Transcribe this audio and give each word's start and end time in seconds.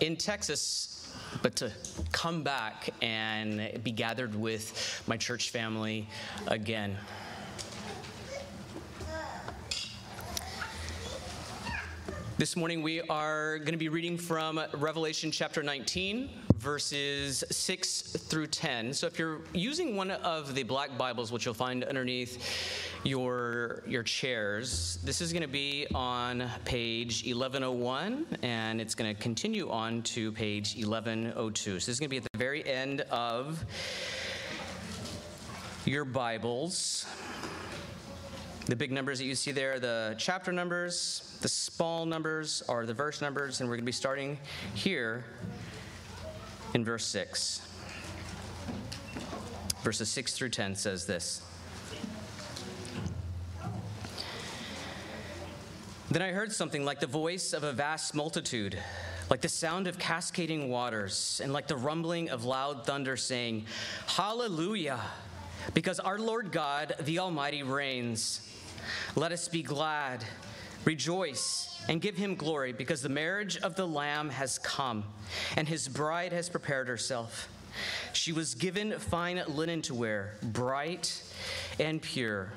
in 0.00 0.16
Texas, 0.16 1.12
but 1.42 1.56
to 1.56 1.72
come 2.12 2.42
back 2.42 2.90
and 3.02 3.82
be 3.82 3.90
gathered 3.90 4.34
with 4.34 5.02
my 5.06 5.16
church 5.16 5.50
family 5.50 6.08
again. 6.46 6.96
This 12.36 12.54
morning 12.54 12.82
we 12.82 13.00
are 13.02 13.58
going 13.58 13.72
to 13.72 13.78
be 13.78 13.88
reading 13.88 14.16
from 14.16 14.60
Revelation 14.74 15.32
chapter 15.32 15.62
19, 15.62 16.30
verses 16.58 17.44
6 17.50 18.02
through 18.02 18.48
10. 18.48 18.92
So 18.92 19.06
if 19.06 19.16
you're 19.16 19.40
using 19.54 19.94
one 19.94 20.10
of 20.10 20.56
the 20.56 20.64
black 20.64 20.98
Bibles, 20.98 21.30
which 21.30 21.44
you'll 21.44 21.54
find 21.54 21.84
underneath 21.84 22.44
your, 23.04 23.84
your 23.86 24.02
chairs, 24.02 24.98
this 25.04 25.20
is 25.20 25.32
going 25.32 25.42
to 25.42 25.48
be 25.48 25.86
on 25.94 26.50
page 26.64 27.24
1101, 27.24 28.26
and 28.42 28.80
it's 28.80 28.96
going 28.96 29.14
to 29.14 29.22
continue 29.22 29.70
on 29.70 30.02
to 30.02 30.32
page 30.32 30.74
1102. 30.74 31.54
So 31.54 31.74
this 31.74 31.88
is 31.88 32.00
going 32.00 32.08
to 32.08 32.10
be 32.10 32.16
at 32.16 32.26
the 32.32 32.38
very 32.38 32.66
end 32.68 33.02
of 33.02 33.64
your 35.84 36.04
Bibles. 36.04 37.06
The 38.66 38.76
big 38.76 38.90
numbers 38.90 39.18
that 39.20 39.26
you 39.26 39.36
see 39.36 39.52
there 39.52 39.74
are 39.74 39.78
the 39.78 40.16
chapter 40.18 40.50
numbers, 40.52 41.38
the 41.40 41.48
small 41.48 42.04
numbers 42.04 42.62
are 42.68 42.84
the 42.84 42.92
verse 42.92 43.22
numbers, 43.22 43.60
and 43.60 43.68
we're 43.68 43.76
going 43.76 43.84
to 43.84 43.86
be 43.86 43.92
starting 43.92 44.38
here 44.74 45.24
in 46.74 46.84
verse 46.84 47.04
6. 47.06 47.62
Verses 49.82 50.08
6 50.08 50.32
through 50.34 50.50
10 50.50 50.74
says 50.74 51.06
this. 51.06 51.42
Then 56.10 56.22
I 56.22 56.30
heard 56.30 56.52
something 56.52 56.84
like 56.84 57.00
the 57.00 57.06
voice 57.06 57.52
of 57.52 57.64
a 57.64 57.72
vast 57.72 58.14
multitude, 58.14 58.78
like 59.30 59.42
the 59.42 59.48
sound 59.48 59.86
of 59.86 59.98
cascading 59.98 60.70
waters, 60.70 61.40
and 61.44 61.52
like 61.52 61.66
the 61.66 61.76
rumbling 61.76 62.30
of 62.30 62.44
loud 62.44 62.86
thunder, 62.86 63.16
saying, 63.16 63.66
Hallelujah! 64.06 65.00
Because 65.74 66.00
our 66.00 66.18
Lord 66.18 66.50
God, 66.50 66.94
the 67.00 67.18
Almighty, 67.18 67.62
reigns. 67.62 68.40
Let 69.16 69.32
us 69.32 69.48
be 69.48 69.62
glad 69.62 70.24
Rejoice 70.84 71.67
and 71.88 72.00
give 72.00 72.16
him 72.16 72.34
glory, 72.34 72.72
because 72.72 73.02
the 73.02 73.08
marriage 73.08 73.56
of 73.58 73.74
the 73.74 73.86
Lamb 73.86 74.28
has 74.30 74.58
come, 74.58 75.04
and 75.56 75.66
his 75.66 75.88
bride 75.88 76.32
has 76.32 76.48
prepared 76.48 76.86
herself. 76.88 77.48
She 78.12 78.32
was 78.32 78.54
given 78.54 78.92
fine 78.92 79.42
linen 79.48 79.82
to 79.82 79.94
wear, 79.94 80.34
bright 80.42 81.22
and 81.78 82.02
pure. 82.02 82.52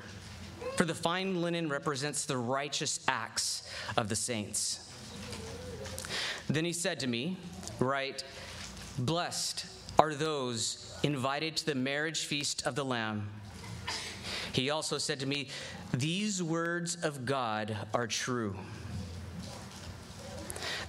For 0.75 0.85
the 0.85 0.95
fine 0.95 1.41
linen 1.41 1.69
represents 1.69 2.25
the 2.25 2.37
righteous 2.37 2.99
acts 3.07 3.69
of 3.97 4.09
the 4.09 4.15
saints. 4.15 4.89
Then 6.47 6.65
he 6.65 6.73
said 6.73 6.99
to 7.01 7.07
me, 7.07 7.37
Write, 7.79 8.23
blessed 8.97 9.65
are 9.97 10.13
those 10.13 10.97
invited 11.03 11.55
to 11.57 11.65
the 11.65 11.75
marriage 11.75 12.25
feast 12.25 12.65
of 12.65 12.75
the 12.75 12.85
Lamb. 12.85 13.29
He 14.53 14.69
also 14.69 14.97
said 14.97 15.19
to 15.21 15.25
me, 15.25 15.47
these 15.93 16.41
words 16.41 16.95
of 17.03 17.25
God 17.25 17.75
are 17.93 18.07
true. 18.07 18.55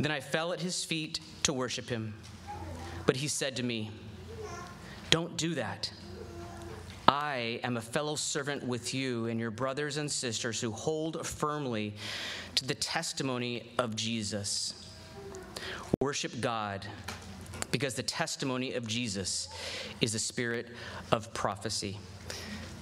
Then 0.03 0.11
I 0.11 0.19
fell 0.19 0.53
at 0.53 0.61
his 0.61 0.85
feet 0.85 1.21
to 1.45 1.53
worship 1.53 1.89
him. 1.89 2.13
But 3.07 3.17
he 3.17 3.29
said 3.29 3.55
to 3.57 3.63
me, 3.63 3.93
Don't 5.11 5.37
do 5.37 5.55
that. 5.55 5.93
I 7.07 7.61
am 7.63 7.77
a 7.77 7.81
fellow 7.81 8.17
servant 8.17 8.65
with 8.65 8.95
you 8.95 9.27
and 9.27 9.39
your 9.39 9.53
brothers 9.53 9.99
and 9.99 10.11
sisters 10.11 10.61
who 10.61 10.73
hold 10.73 11.25
firmly 11.25 11.95
to 12.57 12.67
the 12.67 12.75
testimony 12.75 13.75
of 13.79 13.95
Jesus. 13.95 14.75
Worship 16.01 16.41
God 16.41 16.85
because 17.71 17.95
the 17.95 18.03
testimony 18.03 18.73
of 18.75 18.89
Jesus 18.89 19.49
is 20.01 20.15
the 20.15 20.19
spirit 20.19 20.67
of 21.13 21.33
prophecy. 21.33 21.97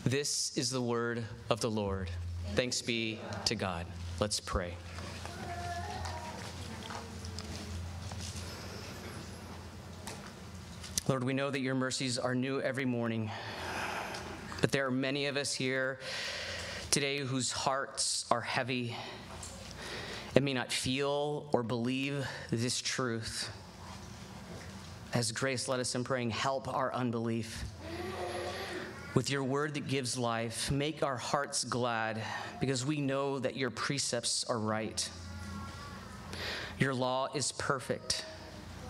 This 0.04 0.56
is 0.56 0.70
the 0.70 0.80
word 0.80 1.22
of 1.50 1.60
the 1.60 1.70
Lord. 1.70 2.08
Thanks 2.54 2.80
be 2.80 3.20
to 3.44 3.54
God. 3.54 3.84
Let's 4.20 4.40
pray. 4.40 4.74
Lord, 11.10 11.24
we 11.24 11.32
know 11.32 11.50
that 11.50 11.58
your 11.58 11.74
mercies 11.74 12.20
are 12.20 12.36
new 12.36 12.60
every 12.60 12.84
morning, 12.84 13.32
but 14.60 14.70
there 14.70 14.86
are 14.86 14.92
many 14.92 15.26
of 15.26 15.36
us 15.36 15.52
here 15.52 15.98
today 16.92 17.18
whose 17.18 17.50
hearts 17.50 18.26
are 18.30 18.40
heavy 18.40 18.94
and 20.36 20.44
may 20.44 20.54
not 20.54 20.70
feel 20.70 21.48
or 21.52 21.64
believe 21.64 22.24
this 22.52 22.80
truth. 22.80 23.50
As 25.12 25.32
grace 25.32 25.66
led 25.66 25.80
us 25.80 25.96
in 25.96 26.04
praying, 26.04 26.30
help 26.30 26.72
our 26.72 26.94
unbelief 26.94 27.64
with 29.14 29.30
your 29.30 29.42
word 29.42 29.74
that 29.74 29.88
gives 29.88 30.16
life. 30.16 30.70
Make 30.70 31.02
our 31.02 31.16
hearts 31.16 31.64
glad 31.64 32.22
because 32.60 32.86
we 32.86 33.00
know 33.00 33.40
that 33.40 33.56
your 33.56 33.70
precepts 33.70 34.44
are 34.44 34.60
right. 34.60 35.10
Your 36.78 36.94
law 36.94 37.26
is 37.34 37.50
perfect. 37.50 38.24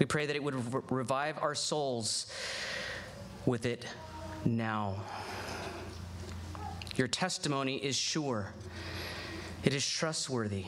We 0.00 0.06
pray 0.06 0.24
that 0.24 0.34
it 0.34 0.42
would 0.42 0.74
re- 0.74 0.82
revive 0.90 1.38
our 1.42 1.54
souls 1.54 2.26
with 3.44 3.66
it 3.66 3.86
now. 4.46 4.96
Your 6.96 7.06
testimony 7.06 7.76
is 7.76 7.96
sure, 7.96 8.52
it 9.62 9.74
is 9.74 9.86
trustworthy, 9.86 10.64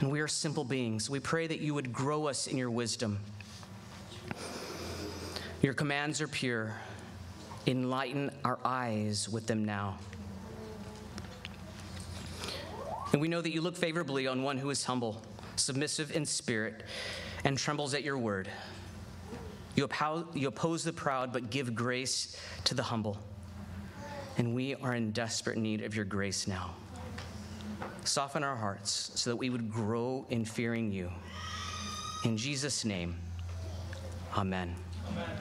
and 0.00 0.12
we 0.12 0.20
are 0.20 0.28
simple 0.28 0.64
beings. 0.64 1.08
We 1.08 1.18
pray 1.18 1.46
that 1.46 1.60
you 1.60 1.72
would 1.72 1.94
grow 1.94 2.26
us 2.26 2.46
in 2.46 2.58
your 2.58 2.70
wisdom. 2.70 3.18
Your 5.62 5.72
commands 5.72 6.20
are 6.20 6.28
pure. 6.28 6.74
Enlighten 7.66 8.30
our 8.44 8.58
eyes 8.64 9.28
with 9.28 9.46
them 9.46 9.64
now. 9.64 9.98
And 13.12 13.20
we 13.20 13.28
know 13.28 13.40
that 13.40 13.50
you 13.50 13.60
look 13.62 13.76
favorably 13.76 14.26
on 14.26 14.42
one 14.42 14.58
who 14.58 14.68
is 14.70 14.84
humble, 14.84 15.22
submissive 15.56 16.14
in 16.14 16.24
spirit, 16.24 16.84
and 17.44 17.56
trembles 17.56 17.94
at 17.94 18.02
your 18.02 18.18
word. 18.18 18.48
You 19.74 19.84
oppose 19.84 20.84
the 20.84 20.92
proud, 20.92 21.32
but 21.32 21.50
give 21.50 21.74
grace 21.74 22.36
to 22.64 22.74
the 22.74 22.82
humble. 22.82 23.18
And 24.36 24.54
we 24.54 24.74
are 24.76 24.94
in 24.94 25.12
desperate 25.12 25.56
need 25.58 25.82
of 25.82 25.94
your 25.94 26.04
grace 26.04 26.46
now. 26.46 26.74
Soften 28.04 28.42
our 28.42 28.56
hearts 28.56 29.12
so 29.14 29.30
that 29.30 29.36
we 29.36 29.50
would 29.50 29.70
grow 29.70 30.26
in 30.30 30.44
fearing 30.44 30.90
you. 30.90 31.10
In 32.24 32.36
Jesus' 32.36 32.84
name, 32.84 33.16
amen. 34.36 34.74
amen. 35.10 35.36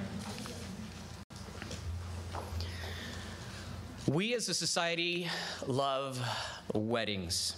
We 4.07 4.33
as 4.33 4.49
a 4.49 4.53
society 4.53 5.29
love 5.67 6.19
weddings. 6.73 7.55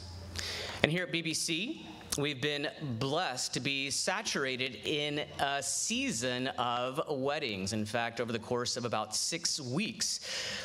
And 0.83 0.91
here 0.91 1.03
at 1.03 1.13
BBC, 1.13 1.85
we've 2.17 2.41
been 2.41 2.67
blessed 2.99 3.53
to 3.53 3.59
be 3.59 3.89
saturated 3.89 4.79
in 4.85 5.21
a 5.39 5.63
season 5.63 6.47
of 6.47 7.01
weddings. 7.09 7.73
In 7.73 7.85
fact, 7.85 8.19
over 8.19 8.31
the 8.31 8.39
course 8.39 8.75
of 8.75 8.85
about 8.85 9.15
six 9.15 9.59
weeks, 9.59 10.19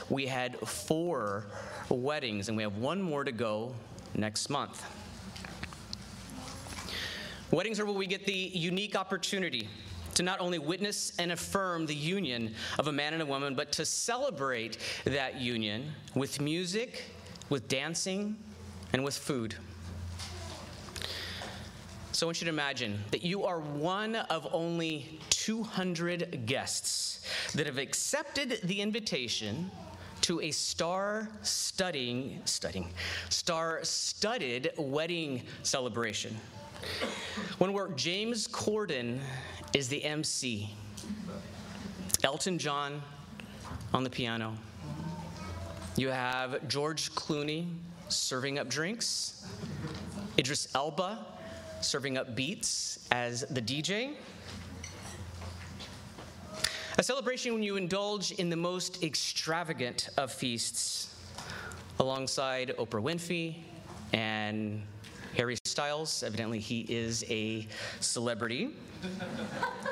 we 0.09 0.27
had 0.27 0.59
four 0.61 1.47
weddings, 1.89 2.49
and 2.49 2.57
we 2.57 2.62
have 2.62 2.79
one 2.79 3.01
more 3.01 3.23
to 3.23 3.33
go 3.33 3.75
next 4.15 4.51
month. 4.51 4.84
Weddings 7.53 7.78
are 7.78 7.87
where 7.87 7.95
we 7.95 8.07
get 8.07 8.27
the 8.27 8.33
unique 8.33 8.97
opportunity 8.97 9.69
to 10.15 10.23
not 10.23 10.41
only 10.41 10.59
witness 10.59 11.13
and 11.19 11.31
affirm 11.31 11.87
the 11.87 11.95
union 11.95 12.55
of 12.78 12.89
a 12.89 12.93
man 12.93 13.13
and 13.13 13.23
a 13.23 13.27
woman, 13.27 13.55
but 13.55 13.71
to 13.73 13.84
celebrate 13.84 14.78
that 15.05 15.37
union 15.41 15.93
with 16.15 16.41
music, 16.41 17.05
with 17.51 17.69
dancing, 17.69 18.37
and 18.93 19.05
with 19.05 19.17
food. 19.17 19.55
So 22.16 22.25
I 22.25 22.28
want 22.28 22.41
you 22.41 22.47
to 22.47 22.50
imagine 22.50 22.99
that 23.10 23.22
you 23.22 23.44
are 23.44 23.60
one 23.60 24.16
of 24.16 24.49
only 24.54 25.21
200 25.28 26.47
guests 26.47 27.21
that 27.54 27.66
have 27.66 27.77
accepted 27.77 28.59
the 28.65 28.80
invitation 28.80 29.71
to 30.22 30.41
a 30.41 30.51
star 30.51 31.28
studying 31.42 32.41
studying 32.47 32.89
star 33.28 33.80
studded 33.83 34.71
wedding 34.78 35.42
celebration 35.63 36.34
one 37.59 37.74
where 37.74 37.89
James 37.89 38.48
Corden 38.48 39.18
is 39.74 39.86
the 39.91 40.03
MC. 40.03 40.71
Elton 42.24 42.59
John 42.59 43.03
on 43.92 44.04
the 44.04 44.10
piano. 44.10 44.54
You 45.98 46.09
have 46.09 46.66
George 46.66 47.15
Clooney 47.15 47.68
serving 48.09 48.59
up 48.59 48.71
drinks. 48.71 49.47
Idris 50.39 50.68
Elba 50.74 51.18
serving 51.81 52.19
up 52.19 52.34
beats 52.34 53.07
as 53.11 53.43
the 53.51 53.61
DJ. 53.61 54.15
A 56.99 57.03
celebration 57.03 57.53
when 57.53 57.63
you 57.63 57.77
indulge 57.77 58.33
in 58.33 58.49
the 58.49 58.57
most 58.57 59.03
extravagant 59.03 60.09
of 60.17 60.33
feasts 60.33 61.15
alongside 61.99 62.73
Oprah 62.78 63.03
Winfrey 63.03 63.57
and 64.13 64.83
Harry 65.37 65.57
Styles. 65.65 66.23
Evidently, 66.23 66.59
he 66.59 66.87
is 66.89 67.25
a 67.28 67.67
celebrity. 68.01 68.71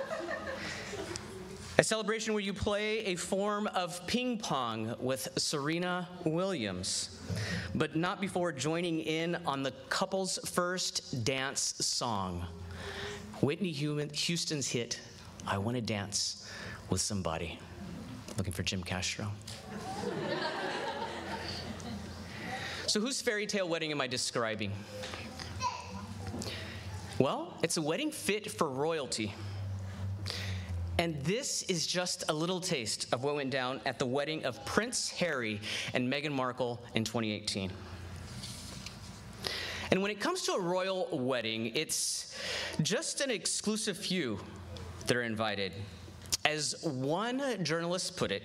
a 1.76 1.82
celebration 1.82 2.34
where 2.34 2.42
you 2.42 2.52
play 2.52 2.98
a 3.00 3.16
form 3.16 3.66
of 3.68 4.06
ping 4.06 4.38
pong 4.38 4.94
with 5.00 5.28
Serena 5.36 6.08
Williams, 6.24 7.20
but 7.74 7.96
not 7.96 8.20
before 8.20 8.52
joining 8.52 9.00
in 9.00 9.36
on 9.44 9.64
the 9.64 9.72
couple's 9.88 10.38
first 10.44 11.24
dance 11.24 11.74
song. 11.80 12.46
Whitney 13.40 13.72
Houston's 13.72 14.68
hit, 14.68 15.00
I 15.46 15.58
Want 15.58 15.76
to 15.76 15.80
Dance 15.80 16.48
with 16.90 17.00
Somebody. 17.00 17.58
Looking 18.38 18.52
for 18.52 18.62
Jim 18.62 18.82
Castro. 18.82 19.26
so, 22.86 23.00
whose 23.00 23.20
fairy 23.20 23.46
tale 23.46 23.68
wedding 23.68 23.90
am 23.90 24.00
I 24.00 24.06
describing? 24.06 24.72
Well, 27.18 27.56
it's 27.62 27.76
a 27.76 27.82
wedding 27.82 28.10
fit 28.10 28.50
for 28.50 28.68
royalty. 28.68 29.34
And 30.98 31.20
this 31.24 31.62
is 31.64 31.86
just 31.86 32.24
a 32.28 32.32
little 32.32 32.60
taste 32.60 33.12
of 33.12 33.24
what 33.24 33.34
went 33.34 33.50
down 33.50 33.80
at 33.84 33.98
the 33.98 34.06
wedding 34.06 34.44
of 34.44 34.64
Prince 34.64 35.10
Harry 35.10 35.60
and 35.92 36.10
Meghan 36.12 36.30
Markle 36.30 36.80
in 36.94 37.04
2018. 37.04 37.70
And 39.90 40.02
when 40.02 40.10
it 40.10 40.20
comes 40.20 40.42
to 40.42 40.52
a 40.52 40.60
royal 40.60 41.08
wedding, 41.10 41.72
it's 41.74 42.36
just 42.82 43.20
an 43.20 43.30
exclusive 43.30 43.96
few 43.96 44.38
that 45.06 45.16
are 45.16 45.22
invited. 45.22 45.72
As 46.44 46.74
one 46.82 47.64
journalist 47.64 48.16
put 48.16 48.30
it, 48.30 48.42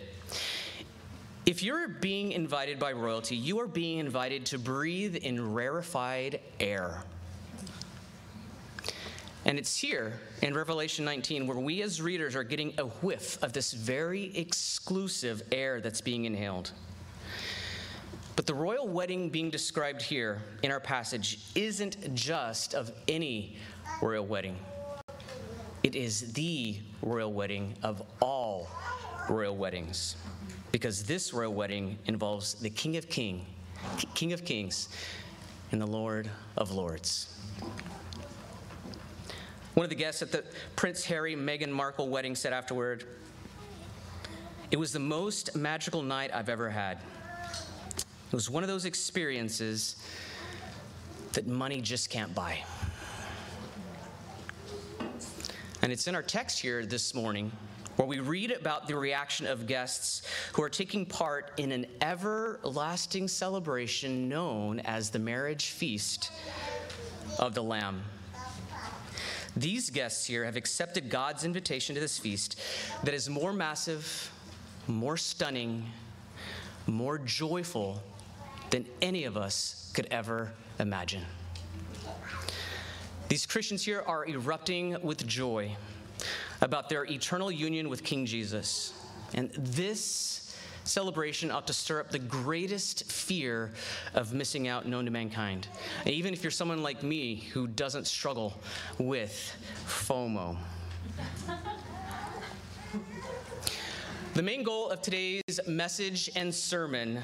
if 1.46 1.64
you're 1.64 1.88
being 1.88 2.32
invited 2.32 2.78
by 2.80 2.92
royalty, 2.92 3.36
you 3.36 3.60
are 3.60 3.68
being 3.68 4.00
invited 4.00 4.46
to 4.48 4.60
breathe 4.60 5.16
in 5.16 5.54
rarefied 5.54 6.40
air. 6.60 7.04
And 9.50 9.58
it's 9.58 9.76
here 9.76 10.14
in 10.44 10.54
Revelation 10.54 11.04
19 11.06 11.48
where 11.48 11.58
we 11.58 11.82
as 11.82 12.00
readers 12.00 12.36
are 12.36 12.44
getting 12.44 12.72
a 12.78 12.84
whiff 12.84 13.42
of 13.42 13.52
this 13.52 13.74
very 13.74 14.26
exclusive 14.38 15.42
air 15.52 15.82
that's 15.82 16.02
being 16.02 16.26
inhaled. 16.26 16.70
But 18.36 18.46
the 18.46 18.54
royal 18.54 18.88
wedding 18.88 19.32
being 19.32 19.50
described 19.50 20.04
here 20.04 20.40
in 20.62 20.70
our 20.70 20.80
passage 20.80 21.40
isn't 21.56 22.14
just 22.14 22.76
of 22.76 22.92
any 23.08 23.58
royal 24.04 24.24
wedding. 24.24 24.56
It 25.82 25.96
is 25.96 26.32
the 26.34 26.78
royal 27.02 27.34
wedding 27.34 27.74
of 27.82 28.04
all 28.22 28.70
royal 29.32 29.58
weddings. 29.58 30.16
Because 30.72 31.02
this 31.02 31.34
royal 31.34 31.56
wedding 31.56 31.98
involves 32.06 32.54
the 32.54 32.70
King 32.70 32.98
of 32.98 33.10
King, 33.10 33.48
King 34.14 34.32
of 34.32 34.46
Kings, 34.46 34.90
and 35.72 35.82
the 35.82 35.88
Lord 35.88 36.30
of 36.56 36.70
Lords. 36.70 37.36
One 39.80 39.86
of 39.86 39.90
the 39.90 39.96
guests 39.96 40.22
at 40.22 40.34
the 40.34 40.44
Prince 40.76 41.06
Harry 41.06 41.38
Meghan 41.38 41.70
Markle 41.70 42.10
wedding 42.10 42.36
said 42.36 42.52
afterward, 42.52 43.06
It 44.72 44.78
was 44.78 44.92
the 44.92 45.00
most 45.00 45.56
magical 45.56 46.02
night 46.02 46.32
I've 46.34 46.50
ever 46.50 46.70
had. 46.70 46.98
It 47.96 48.34
was 48.34 48.50
one 48.50 48.62
of 48.62 48.68
those 48.68 48.84
experiences 48.84 49.96
that 51.32 51.48
money 51.48 51.80
just 51.80 52.10
can't 52.10 52.36
buy. 52.36 52.62
And 55.82 55.94
it's 55.94 56.10
in 56.10 56.14
our 56.14 56.24
text 56.24 56.60
here 56.60 56.86
this 56.86 57.16
morning 57.16 57.50
where 57.96 58.06
we 58.06 58.20
read 58.20 58.52
about 58.52 58.86
the 58.86 58.98
reaction 58.98 59.48
of 59.48 59.66
guests 59.66 60.24
who 60.52 60.62
are 60.62 60.70
taking 60.70 61.06
part 61.06 61.54
in 61.56 61.72
an 61.72 61.86
everlasting 62.02 63.30
celebration 63.30 64.28
known 64.28 64.82
as 64.82 65.10
the 65.10 65.20
marriage 65.20 65.68
feast 65.68 66.34
of 67.38 67.54
the 67.54 67.64
Lamb. 67.64 68.02
These 69.60 69.90
guests 69.90 70.26
here 70.26 70.46
have 70.46 70.56
accepted 70.56 71.10
God's 71.10 71.44
invitation 71.44 71.94
to 71.96 72.00
this 72.00 72.18
feast 72.18 72.58
that 73.04 73.14
is 73.14 73.30
more 73.30 73.52
massive, 73.52 74.32
more 74.88 75.18
stunning, 75.18 75.86
more 76.88 77.18
joyful 77.18 78.02
than 78.70 78.86
any 79.02 79.26
of 79.26 79.36
us 79.36 79.92
could 79.94 80.08
ever 80.12 80.54
imagine. 80.80 81.26
These 83.28 83.46
Christians 83.46 83.84
here 83.84 84.02
are 84.08 84.26
erupting 84.26 84.96
with 85.02 85.28
joy 85.28 85.76
about 86.62 86.88
their 86.88 87.04
eternal 87.06 87.52
union 87.52 87.90
with 87.90 88.02
King 88.02 88.26
Jesus. 88.26 88.94
And 89.34 89.52
this 89.52 90.39
celebration 90.84 91.52
ought 91.52 91.68
to 91.68 91.74
stir 91.74 92.00
up 92.00 92.10
the 92.12 92.20
greatest 92.20 93.12
fear 93.12 93.72
of 94.14 94.34
missing 94.34 94.68
out 94.68 94.88
known 94.88 95.06
to 95.06 95.12
mankind. 95.12 95.68
And 96.06 96.14
even 96.14 96.34
if 96.34 96.44
you're 96.44 96.52
someone 96.52 96.84
like 96.84 97.04
me 97.04 97.36
who 97.54 97.68
doesn't 97.68 98.08
struggle 98.08 98.60
with 98.98 99.56
FOMO. 99.86 100.58
The 104.34 104.44
main 104.44 104.64
goal 104.64 104.90
of 104.90 105.02
today's 105.02 105.60
message 105.68 106.30
and 106.36 106.54
sermon, 106.54 107.22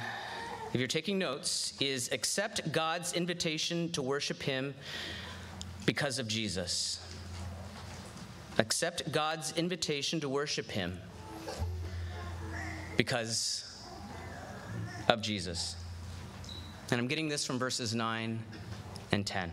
if 0.74 0.80
you're 0.80 0.88
taking 0.88 1.18
notes, 1.18 1.74
is 1.80 2.12
accept 2.12 2.72
God's 2.72 3.14
invitation 3.14 3.92
to 3.94 4.02
worship 4.02 4.42
Him 4.42 4.74
because 5.86 6.20
of 6.20 6.28
Jesus. 6.28 7.00
Accept 8.58 9.12
God's 9.12 9.54
invitation 9.56 10.20
to 10.20 10.30
worship 10.30 10.70
Him 10.70 11.00
because 12.98 13.84
of 15.10 15.22
Jesus. 15.22 15.76
And 16.92 17.00
I'm 17.00 17.08
getting 17.08 17.28
this 17.28 17.46
from 17.46 17.58
verses 17.58 17.96
9 17.96 18.40
and 19.12 19.26
10. 19.26 19.52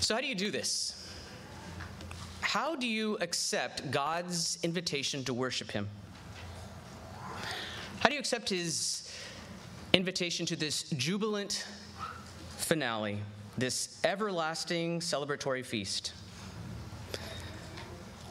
So, 0.00 0.14
how 0.14 0.20
do 0.20 0.26
you 0.26 0.34
do 0.34 0.50
this? 0.50 0.94
How 2.40 2.76
do 2.76 2.86
you 2.86 3.18
accept 3.20 3.90
God's 3.90 4.58
invitation 4.62 5.24
to 5.24 5.34
worship 5.34 5.70
Him? 5.70 5.88
How 8.00 8.08
do 8.08 8.14
you 8.14 8.20
accept 8.20 8.48
His 8.48 9.10
invitation 9.92 10.46
to 10.46 10.56
this 10.56 10.84
jubilant 10.96 11.66
finale, 12.56 13.18
this 13.58 14.00
everlasting 14.04 15.00
celebratory 15.00 15.64
feast? 15.64 16.12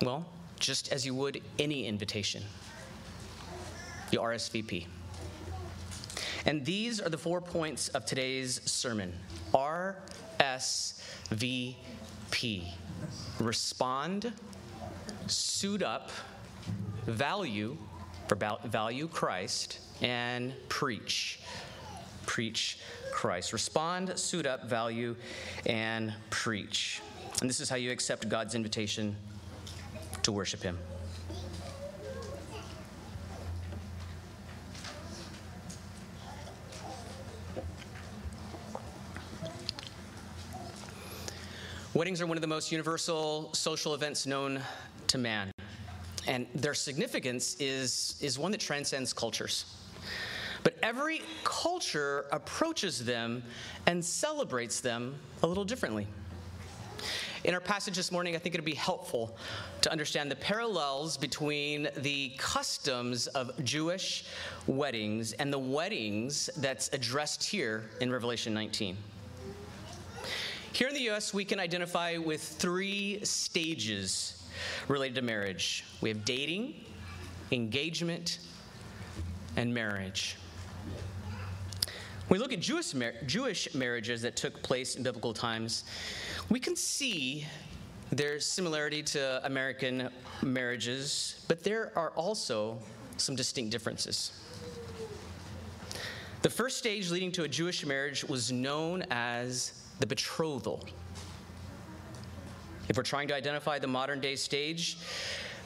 Well, 0.01 0.25
just 0.59 0.91
as 0.91 1.05
you 1.05 1.13
would 1.15 1.41
any 1.59 1.85
invitation. 1.85 2.43
You 4.11 4.19
RSVP. 4.19 4.87
And 6.45 6.63
these 6.63 7.01
are 7.01 7.09
the 7.09 7.17
four 7.17 7.41
points 7.41 7.89
of 7.89 8.05
today's 8.05 8.61
sermon 8.69 9.13
RSVP. 9.53 9.95
Respond, 13.39 14.31
suit 15.27 15.83
up, 15.83 16.11
value, 17.05 17.77
for 18.27 18.37
value 18.65 19.07
Christ, 19.07 19.79
and 20.01 20.53
preach. 20.69 21.39
Preach 22.25 22.79
Christ. 23.11 23.51
Respond, 23.51 24.17
suit 24.17 24.45
up, 24.45 24.69
value, 24.69 25.15
and 25.65 26.13
preach. 26.29 27.01
And 27.41 27.49
this 27.49 27.59
is 27.59 27.69
how 27.69 27.75
you 27.75 27.91
accept 27.91 28.29
God's 28.29 28.55
invitation 28.55 29.15
to 30.27 30.33
worship 30.33 30.61
Him. 30.61 30.77
Weddings 41.93 42.19
are 42.19 42.27
one 42.27 42.35
of 42.35 42.41
the 42.41 42.47
most 42.47 42.73
universal 42.73 43.53
social 43.53 43.93
events 43.93 44.25
known 44.25 44.59
to 45.07 45.17
man. 45.17 45.49
And 46.27 46.45
their 46.53 46.73
significance 46.73 47.55
is, 47.61 48.17
is 48.19 48.37
one 48.37 48.51
that 48.51 48.59
transcends 48.59 49.13
cultures. 49.13 49.77
But 50.63 50.75
every 50.83 51.21
culture 51.45 52.25
approaches 52.33 53.05
them 53.05 53.43
and 53.85 54.03
celebrates 54.03 54.81
them 54.81 55.15
a 55.41 55.47
little 55.47 55.63
differently. 55.63 56.05
In 57.43 57.53
our 57.53 57.59
passage 57.59 57.95
this 57.95 58.11
morning, 58.11 58.35
I 58.35 58.39
think 58.39 58.55
it'd 58.55 58.65
be 58.65 58.73
helpful 58.73 59.35
to 59.81 59.91
understand 59.91 60.31
the 60.31 60.35
parallels 60.35 61.17
between 61.17 61.87
the 61.97 62.29
customs 62.37 63.27
of 63.27 63.63
Jewish 63.63 64.25
weddings 64.65 65.33
and 65.33 65.53
the 65.53 65.59
weddings 65.59 66.49
that's 66.57 66.89
addressed 66.93 67.43
here 67.43 67.83
in 68.01 68.11
Revelation 68.11 68.53
19. 68.53 68.97
Here 70.73 70.87
in 70.87 70.95
the 70.95 71.09
US, 71.11 71.33
we 71.33 71.45
can 71.45 71.59
identify 71.59 72.17
with 72.17 72.41
three 72.41 73.23
stages 73.23 74.43
related 74.87 75.15
to 75.15 75.21
marriage 75.21 75.85
we 76.01 76.09
have 76.09 76.25
dating, 76.25 76.73
engagement, 77.51 78.39
and 79.55 79.71
marriage. 79.71 80.37
We 82.29 82.39
look 82.39 82.51
at 82.51 82.59
Jewish, 82.59 82.93
mar- 82.93 83.13
Jewish 83.25 83.73
marriages 83.73 84.21
that 84.23 84.35
took 84.35 84.61
place 84.61 84.95
in 84.95 85.03
biblical 85.03 85.33
times, 85.33 85.85
we 86.49 86.59
can 86.59 86.75
see 86.75 87.45
there's 88.11 88.45
similarity 88.45 89.01
to 89.03 89.45
American 89.45 90.09
marriages, 90.41 91.45
but 91.47 91.63
there 91.63 91.91
are 91.95 92.11
also 92.11 92.79
some 93.15 93.35
distinct 93.35 93.71
differences. 93.71 94.31
The 96.41 96.49
first 96.49 96.77
stage 96.77 97.11
leading 97.11 97.31
to 97.33 97.43
a 97.43 97.47
Jewish 97.47 97.85
marriage 97.85 98.23
was 98.25 98.51
known 98.51 99.03
as 99.09 99.73
the 99.99 100.05
betrothal. 100.05 100.85
If 102.89 102.97
we're 102.97 103.03
trying 103.03 103.27
to 103.29 103.35
identify 103.35 103.79
the 103.79 103.87
modern 103.87 104.19
day 104.19 104.35
stage 104.35 104.97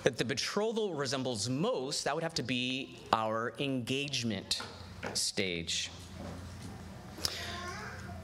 that 0.03 0.17
the 0.17 0.25
betrothal 0.25 0.93
resembles 0.93 1.49
most, 1.49 2.03
that 2.05 2.13
would 2.13 2.23
have 2.23 2.33
to 2.35 2.43
be 2.43 2.99
our 3.13 3.53
engagement 3.59 4.61
stage. 5.13 5.91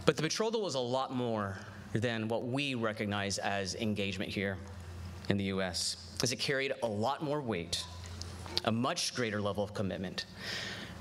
But 0.08 0.16
the 0.16 0.22
betrothal 0.22 0.62
was 0.62 0.76
a 0.76 0.80
lot 0.80 1.14
more 1.14 1.58
than 1.92 2.30
what 2.30 2.48
we 2.48 2.76
recognize 2.76 3.40
as 3.40 3.76
engagement 3.76 4.32
here 4.32 4.58
in 5.28 5.36
the 5.36 5.44
US, 5.56 5.98
as 6.24 6.32
it 6.32 6.38
carried 6.38 6.72
a 6.82 6.88
lot 6.88 7.22
more 7.22 7.42
weight, 7.42 7.84
a 8.64 8.72
much 8.72 9.14
greater 9.14 9.42
level 9.42 9.66
of 9.66 9.74
commitment, 9.74 10.24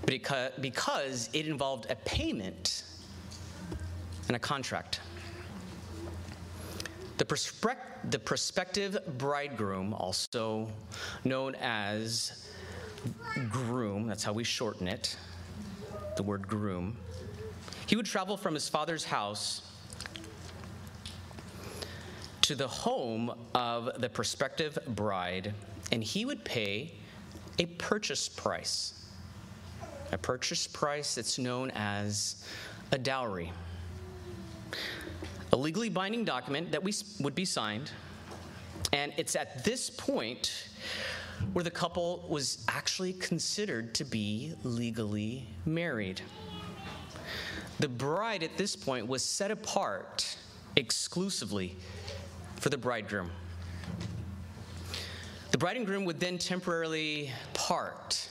because 0.06 1.30
it 1.32 1.46
involved 1.46 1.86
a 1.88 1.94
payment 1.94 2.82
and 4.26 4.34
a 4.34 4.40
contract. 4.40 4.98
The, 7.18 7.24
prospect, 7.24 8.10
the 8.10 8.18
prospective 8.18 8.98
bridegroom, 9.18 9.94
also 9.94 10.68
known 11.22 11.54
as 11.60 12.48
groom, 13.50 14.08
that's 14.08 14.24
how 14.24 14.32
we 14.32 14.42
shorten 14.42 14.88
it, 14.88 15.16
the 16.16 16.24
word 16.24 16.48
groom, 16.48 16.96
he 17.86 17.96
would 17.96 18.06
travel 18.06 18.36
from 18.36 18.54
his 18.54 18.68
father's 18.68 19.04
house 19.04 19.62
to 22.42 22.54
the 22.54 22.68
home 22.68 23.32
of 23.54 24.00
the 24.00 24.08
prospective 24.08 24.78
bride, 24.88 25.54
and 25.90 26.02
he 26.02 26.24
would 26.24 26.44
pay 26.44 26.92
a 27.58 27.66
purchase 27.66 28.28
price. 28.28 29.06
A 30.12 30.18
purchase 30.18 30.66
price 30.66 31.16
that's 31.16 31.38
known 31.38 31.72
as 31.74 32.44
a 32.92 32.98
dowry 32.98 33.50
a 35.52 35.56
legally 35.56 35.88
binding 35.88 36.24
document 36.24 36.70
that 36.72 36.82
we 36.82 36.92
would 37.20 37.34
be 37.34 37.44
signed. 37.44 37.90
And 38.92 39.12
it's 39.16 39.36
at 39.36 39.64
this 39.64 39.90
point 39.90 40.68
where 41.52 41.62
the 41.62 41.70
couple 41.70 42.26
was 42.28 42.64
actually 42.68 43.12
considered 43.14 43.94
to 43.94 44.04
be 44.04 44.54
legally 44.64 45.46
married. 45.64 46.20
The 47.78 47.88
bride 47.88 48.42
at 48.42 48.56
this 48.56 48.74
point 48.74 49.06
was 49.06 49.22
set 49.22 49.50
apart 49.50 50.36
exclusively 50.76 51.76
for 52.56 52.70
the 52.70 52.78
bridegroom. 52.78 53.30
The 55.50 55.58
bride 55.58 55.76
and 55.76 55.86
groom 55.86 56.04
would 56.06 56.18
then 56.18 56.38
temporarily 56.38 57.30
part 57.52 58.28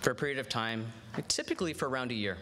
for 0.00 0.10
a 0.10 0.14
period 0.14 0.38
of 0.38 0.48
time, 0.48 0.92
typically 1.28 1.72
for 1.72 1.88
around 1.88 2.10
a 2.10 2.14
year. 2.14 2.36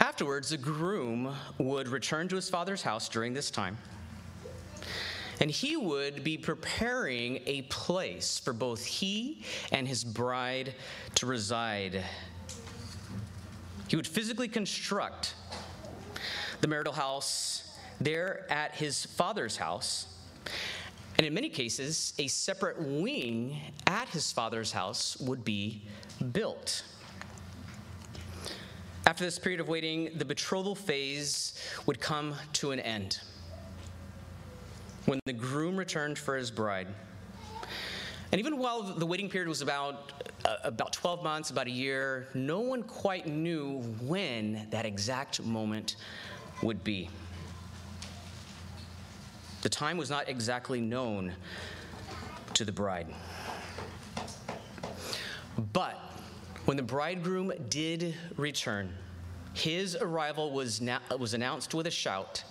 Afterwards, 0.00 0.50
the 0.50 0.56
groom 0.56 1.34
would 1.58 1.88
return 1.88 2.28
to 2.28 2.36
his 2.36 2.48
father's 2.50 2.82
house 2.82 3.08
during 3.08 3.32
this 3.32 3.50
time, 3.50 3.78
and 5.40 5.50
he 5.50 5.76
would 5.76 6.22
be 6.22 6.36
preparing 6.36 7.40
a 7.46 7.62
place 7.62 8.38
for 8.38 8.52
both 8.52 8.84
he 8.84 9.44
and 9.72 9.88
his 9.88 10.04
bride 10.04 10.74
to 11.16 11.26
reside. 11.26 12.04
He 13.94 13.96
would 13.96 14.08
physically 14.08 14.48
construct 14.48 15.36
the 16.60 16.66
marital 16.66 16.92
house 16.92 17.78
there 18.00 18.44
at 18.50 18.74
his 18.74 19.06
father's 19.06 19.56
house. 19.56 20.06
And 21.16 21.24
in 21.24 21.32
many 21.32 21.48
cases, 21.48 22.12
a 22.18 22.26
separate 22.26 22.82
wing 22.82 23.56
at 23.86 24.08
his 24.08 24.32
father's 24.32 24.72
house 24.72 25.16
would 25.18 25.44
be 25.44 25.82
built. 26.32 26.82
After 29.06 29.22
this 29.22 29.38
period 29.38 29.60
of 29.60 29.68
waiting, 29.68 30.10
the 30.16 30.24
betrothal 30.24 30.74
phase 30.74 31.56
would 31.86 32.00
come 32.00 32.34
to 32.54 32.72
an 32.72 32.80
end 32.80 33.20
when 35.04 35.20
the 35.24 35.32
groom 35.32 35.76
returned 35.76 36.18
for 36.18 36.36
his 36.36 36.50
bride. 36.50 36.88
And 38.34 38.40
even 38.40 38.58
while 38.58 38.82
the 38.82 39.06
waiting 39.06 39.30
period 39.30 39.48
was 39.48 39.62
about, 39.62 40.12
uh, 40.44 40.56
about 40.64 40.92
12 40.92 41.22
months, 41.22 41.50
about 41.50 41.68
a 41.68 41.70
year, 41.70 42.26
no 42.34 42.58
one 42.58 42.82
quite 42.82 43.28
knew 43.28 43.78
when 44.02 44.66
that 44.70 44.84
exact 44.84 45.40
moment 45.44 45.94
would 46.60 46.82
be. 46.82 47.08
The 49.62 49.68
time 49.68 49.96
was 49.96 50.10
not 50.10 50.28
exactly 50.28 50.80
known 50.80 51.32
to 52.54 52.64
the 52.64 52.72
bride. 52.72 53.06
But 55.72 55.96
when 56.64 56.76
the 56.76 56.82
bridegroom 56.82 57.52
did 57.68 58.16
return, 58.36 58.92
his 59.52 59.94
arrival 59.94 60.50
was, 60.50 60.80
na- 60.80 60.98
was 61.20 61.34
announced 61.34 61.72
with 61.72 61.86
a 61.86 61.92
shout, 61.92 62.42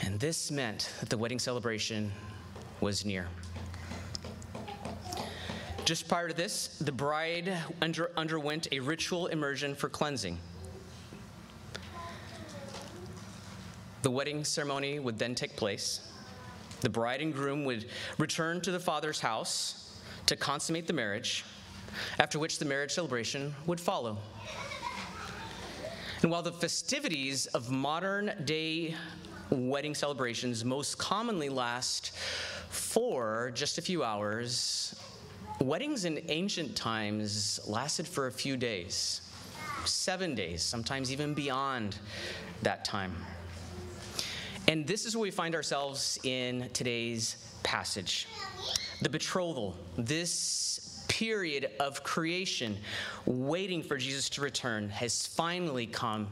and 0.00 0.18
this 0.18 0.50
meant 0.50 0.94
that 1.00 1.10
the 1.10 1.18
wedding 1.18 1.38
celebration 1.38 2.10
was 2.80 3.04
near. 3.04 3.28
Just 5.86 6.08
prior 6.08 6.26
to 6.26 6.34
this, 6.34 6.66
the 6.80 6.90
bride 6.90 7.56
under, 7.80 8.10
underwent 8.16 8.66
a 8.72 8.80
ritual 8.80 9.28
immersion 9.28 9.72
for 9.72 9.88
cleansing. 9.88 10.36
The 14.02 14.10
wedding 14.10 14.42
ceremony 14.42 14.98
would 14.98 15.16
then 15.16 15.36
take 15.36 15.54
place. 15.54 16.00
The 16.80 16.90
bride 16.90 17.20
and 17.20 17.32
groom 17.32 17.64
would 17.66 17.86
return 18.18 18.60
to 18.62 18.72
the 18.72 18.80
father's 18.80 19.20
house 19.20 20.00
to 20.26 20.34
consummate 20.34 20.88
the 20.88 20.92
marriage 20.92 21.44
after 22.18 22.40
which 22.40 22.58
the 22.58 22.64
marriage 22.64 22.90
celebration 22.90 23.54
would 23.66 23.80
follow. 23.80 24.18
And 26.22 26.32
while 26.32 26.42
the 26.42 26.50
festivities 26.50 27.46
of 27.46 27.70
modern 27.70 28.32
day 28.44 28.96
wedding 29.50 29.94
celebrations 29.94 30.64
most 30.64 30.98
commonly 30.98 31.48
last 31.48 32.10
for 32.70 33.52
just 33.54 33.78
a 33.78 33.82
few 33.82 34.02
hours, 34.02 34.96
weddings 35.60 36.04
in 36.04 36.22
ancient 36.28 36.76
times 36.76 37.60
lasted 37.66 38.06
for 38.06 38.26
a 38.26 38.32
few 38.32 38.56
days, 38.56 39.22
seven 39.84 40.34
days, 40.34 40.62
sometimes 40.62 41.10
even 41.10 41.34
beyond 41.34 41.98
that 42.62 42.84
time. 42.84 43.14
And 44.68 44.86
this 44.86 45.06
is 45.06 45.16
where 45.16 45.22
we 45.22 45.30
find 45.30 45.54
ourselves 45.54 46.18
in 46.24 46.68
today's 46.72 47.36
passage 47.62 48.26
the 49.02 49.08
betrothal. 49.08 49.76
This 49.98 51.04
period 51.08 51.70
of 51.78 52.02
creation, 52.02 52.76
waiting 53.26 53.82
for 53.82 53.96
Jesus 53.98 54.28
to 54.30 54.40
return, 54.40 54.88
has 54.88 55.26
finally 55.26 55.86
come 55.86 56.26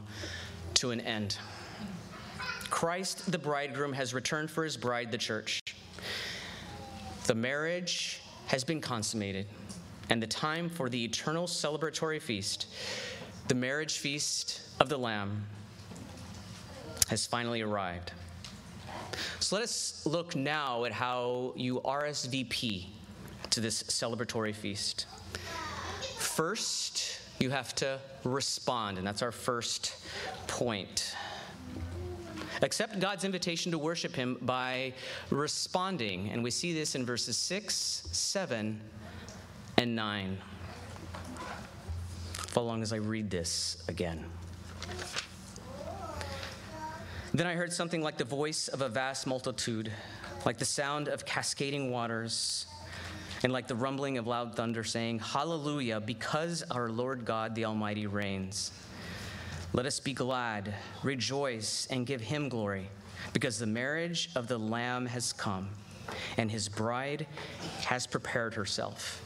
to 0.75 0.91
an 0.91 0.99
end. 1.01 1.37
Christ, 2.69 3.31
the 3.31 3.37
bridegroom, 3.37 3.93
has 3.93 4.13
returned 4.13 4.49
for 4.49 4.63
his 4.63 4.75
bride, 4.75 5.11
the 5.11 5.17
church. 5.17 5.61
The 7.27 7.35
marriage 7.35 8.21
has 8.47 8.63
been 8.63 8.81
consummated, 8.81 9.47
and 10.09 10.21
the 10.21 10.27
time 10.27 10.69
for 10.69 10.89
the 10.89 11.03
eternal 11.03 11.47
celebratory 11.47 12.21
feast, 12.21 12.67
the 13.47 13.55
marriage 13.55 13.97
feast 13.97 14.61
of 14.79 14.89
the 14.89 14.97
Lamb, 14.97 15.45
has 17.07 17.25
finally 17.25 17.61
arrived. 17.61 18.11
So 19.39 19.55
let 19.55 19.63
us 19.63 20.05
look 20.05 20.35
now 20.35 20.85
at 20.85 20.91
how 20.91 21.53
you 21.55 21.79
RSVP 21.81 22.87
to 23.51 23.59
this 23.61 23.83
celebratory 23.83 24.53
feast. 24.53 25.05
First, 26.17 27.19
you 27.39 27.49
have 27.49 27.75
to 27.75 27.99
respond, 28.23 28.97
and 28.97 29.05
that's 29.05 29.21
our 29.21 29.31
first 29.31 29.95
point. 30.47 31.15
Accept 32.61 32.99
God's 32.99 33.23
invitation 33.23 33.71
to 33.71 33.77
worship 33.77 34.15
Him 34.15 34.37
by 34.41 34.93
responding, 35.29 36.29
and 36.29 36.43
we 36.43 36.51
see 36.51 36.73
this 36.73 36.95
in 36.95 37.05
verses 37.05 37.37
6, 37.37 38.07
7, 38.11 38.79
and 39.77 39.95
9. 39.95 40.37
Follow 42.47 42.67
along 42.67 42.81
as 42.81 42.93
I 42.93 42.97
read 42.97 43.29
this 43.29 43.83
again. 43.87 44.25
Then 47.33 47.47
I 47.47 47.53
heard 47.53 47.73
something 47.73 48.01
like 48.01 48.17
the 48.17 48.23
voice 48.23 48.69
of 48.69 48.81
a 48.81 48.87
vast 48.87 49.27
multitude, 49.27 49.91
like 50.45 50.57
the 50.57 50.65
sound 50.65 51.09
of 51.09 51.25
cascading 51.25 51.91
waters 51.91 52.65
and 53.43 53.51
like 53.51 53.67
the 53.67 53.75
rumbling 53.75 54.17
of 54.17 54.25
loud 54.25 54.55
thunder, 54.55 54.85
saying, 54.85 55.19
Hallelujah, 55.19 55.99
because 55.99 56.63
our 56.71 56.89
Lord 56.89 57.25
God 57.25 57.53
the 57.53 57.65
Almighty 57.65 58.07
reigns. 58.07 58.71
Let 59.75 59.85
us 59.85 59.99
be 59.99 60.13
glad, 60.13 60.73
rejoice, 61.03 61.85
and 61.91 62.05
give 62.05 62.21
him 62.21 62.47
glory, 62.47 62.87
because 63.33 63.59
the 63.59 63.65
marriage 63.65 64.29
of 64.33 64.47
the 64.47 64.57
Lamb 64.57 65.05
has 65.05 65.33
come, 65.33 65.67
and 66.37 66.49
his 66.49 66.69
bride 66.69 67.27
has 67.83 68.07
prepared 68.07 68.53
herself. 68.53 69.21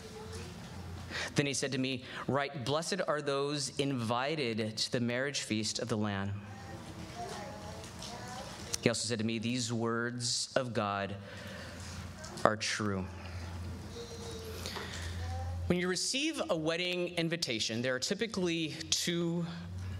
Then 1.35 1.45
he 1.45 1.53
said 1.53 1.71
to 1.73 1.77
me, 1.77 2.03
Write, 2.27 2.65
blessed 2.65 2.99
are 3.07 3.21
those 3.21 3.73
invited 3.77 4.75
to 4.75 4.91
the 4.91 4.99
marriage 4.99 5.41
feast 5.41 5.77
of 5.77 5.87
the 5.87 5.97
Lamb. 5.97 6.31
He 8.81 8.89
also 8.89 9.07
said 9.07 9.19
to 9.19 9.25
me, 9.25 9.37
These 9.37 9.71
words 9.71 10.49
of 10.55 10.73
God 10.73 11.15
are 12.43 12.57
true. 12.57 13.05
When 15.67 15.77
you 15.77 15.87
receive 15.87 16.41
a 16.49 16.57
wedding 16.57 17.09
invitation, 17.17 17.83
there 17.83 17.93
are 17.93 17.99
typically 17.99 18.69
two 18.89 19.45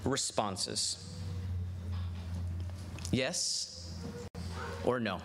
responses 0.05 1.09
yes 3.11 3.95
or 4.83 4.99
no. 4.99 5.19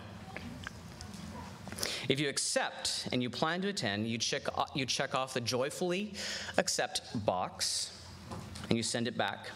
If 2.07 2.19
you 2.19 2.29
accept 2.29 3.07
and 3.11 3.21
you 3.21 3.29
plan 3.29 3.61
to 3.61 3.69
attend, 3.69 4.07
you 4.07 4.17
check, 4.17 4.43
you 4.73 4.85
check 4.85 5.15
off 5.15 5.33
the 5.33 5.41
joyfully 5.41 6.13
accept 6.57 7.01
box 7.25 7.91
and 8.69 8.77
you 8.77 8.83
send 8.83 9.07
it 9.07 9.17
back. 9.17 9.49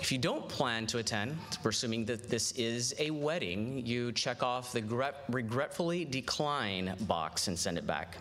If 0.00 0.10
you 0.10 0.18
don't 0.18 0.48
plan 0.48 0.86
to 0.88 0.98
attend, 0.98 1.38
we're 1.62 1.70
assuming 1.70 2.04
that 2.06 2.28
this 2.28 2.52
is 2.52 2.94
a 2.98 3.10
wedding, 3.10 3.86
you 3.86 4.12
check 4.12 4.42
off 4.42 4.72
the 4.72 4.82
regretfully 5.28 6.04
decline 6.04 6.96
box 7.02 7.48
and 7.48 7.58
send 7.58 7.78
it 7.78 7.86
back. 7.86 8.18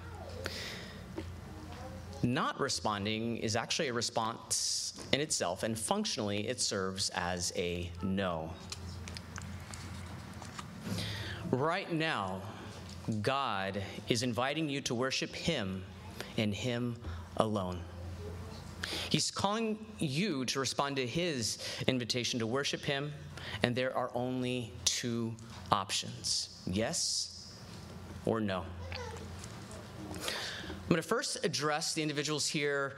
Not 2.23 2.59
responding 2.59 3.37
is 3.37 3.55
actually 3.55 3.87
a 3.87 3.93
response 3.93 4.80
in 5.13 5.19
itself, 5.19 5.63
and 5.63 5.77
functionally, 5.77 6.47
it 6.47 6.59
serves 6.59 7.09
as 7.09 7.51
a 7.55 7.89
no. 8.01 8.51
Right 11.51 11.91
now, 11.91 12.41
God 13.21 13.81
is 14.07 14.23
inviting 14.23 14.69
you 14.69 14.79
to 14.81 14.95
worship 14.95 15.35
Him 15.35 15.83
and 16.37 16.53
Him 16.53 16.95
alone. 17.37 17.79
He's 19.09 19.31
calling 19.31 19.85
you 19.99 20.45
to 20.45 20.59
respond 20.59 20.95
to 20.95 21.05
His 21.05 21.57
invitation 21.87 22.39
to 22.39 22.47
worship 22.47 22.81
Him, 22.81 23.11
and 23.63 23.75
there 23.75 23.95
are 23.95 24.11
only 24.13 24.71
two 24.85 25.33
options 25.71 26.49
yes 26.67 27.47
or 28.25 28.39
no. 28.39 28.63
I'm 30.11 30.95
going 30.95 31.01
to 31.01 31.07
first 31.07 31.43
address 31.43 31.93
the 31.93 32.01
individuals 32.01 32.47
here 32.47 32.95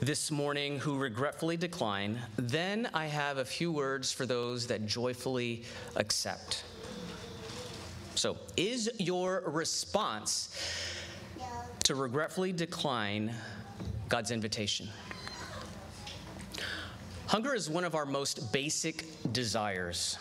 this 0.00 0.30
morning 0.30 0.78
who 0.78 0.96
regretfully 0.96 1.56
decline. 1.56 2.18
Then 2.36 2.88
I 2.94 3.06
have 3.06 3.38
a 3.38 3.44
few 3.44 3.72
words 3.72 4.12
for 4.12 4.26
those 4.26 4.66
that 4.68 4.86
joyfully 4.86 5.64
accept. 5.96 6.64
So, 8.14 8.36
is 8.56 8.90
your 8.98 9.42
response 9.46 10.56
to 11.84 11.94
regretfully 11.94 12.52
decline 12.52 13.32
God's 14.08 14.30
invitation? 14.30 14.88
Hunger 17.26 17.54
is 17.54 17.68
one 17.68 17.84
of 17.84 17.94
our 17.94 18.06
most 18.06 18.52
basic 18.52 19.04
desires. 19.32 20.16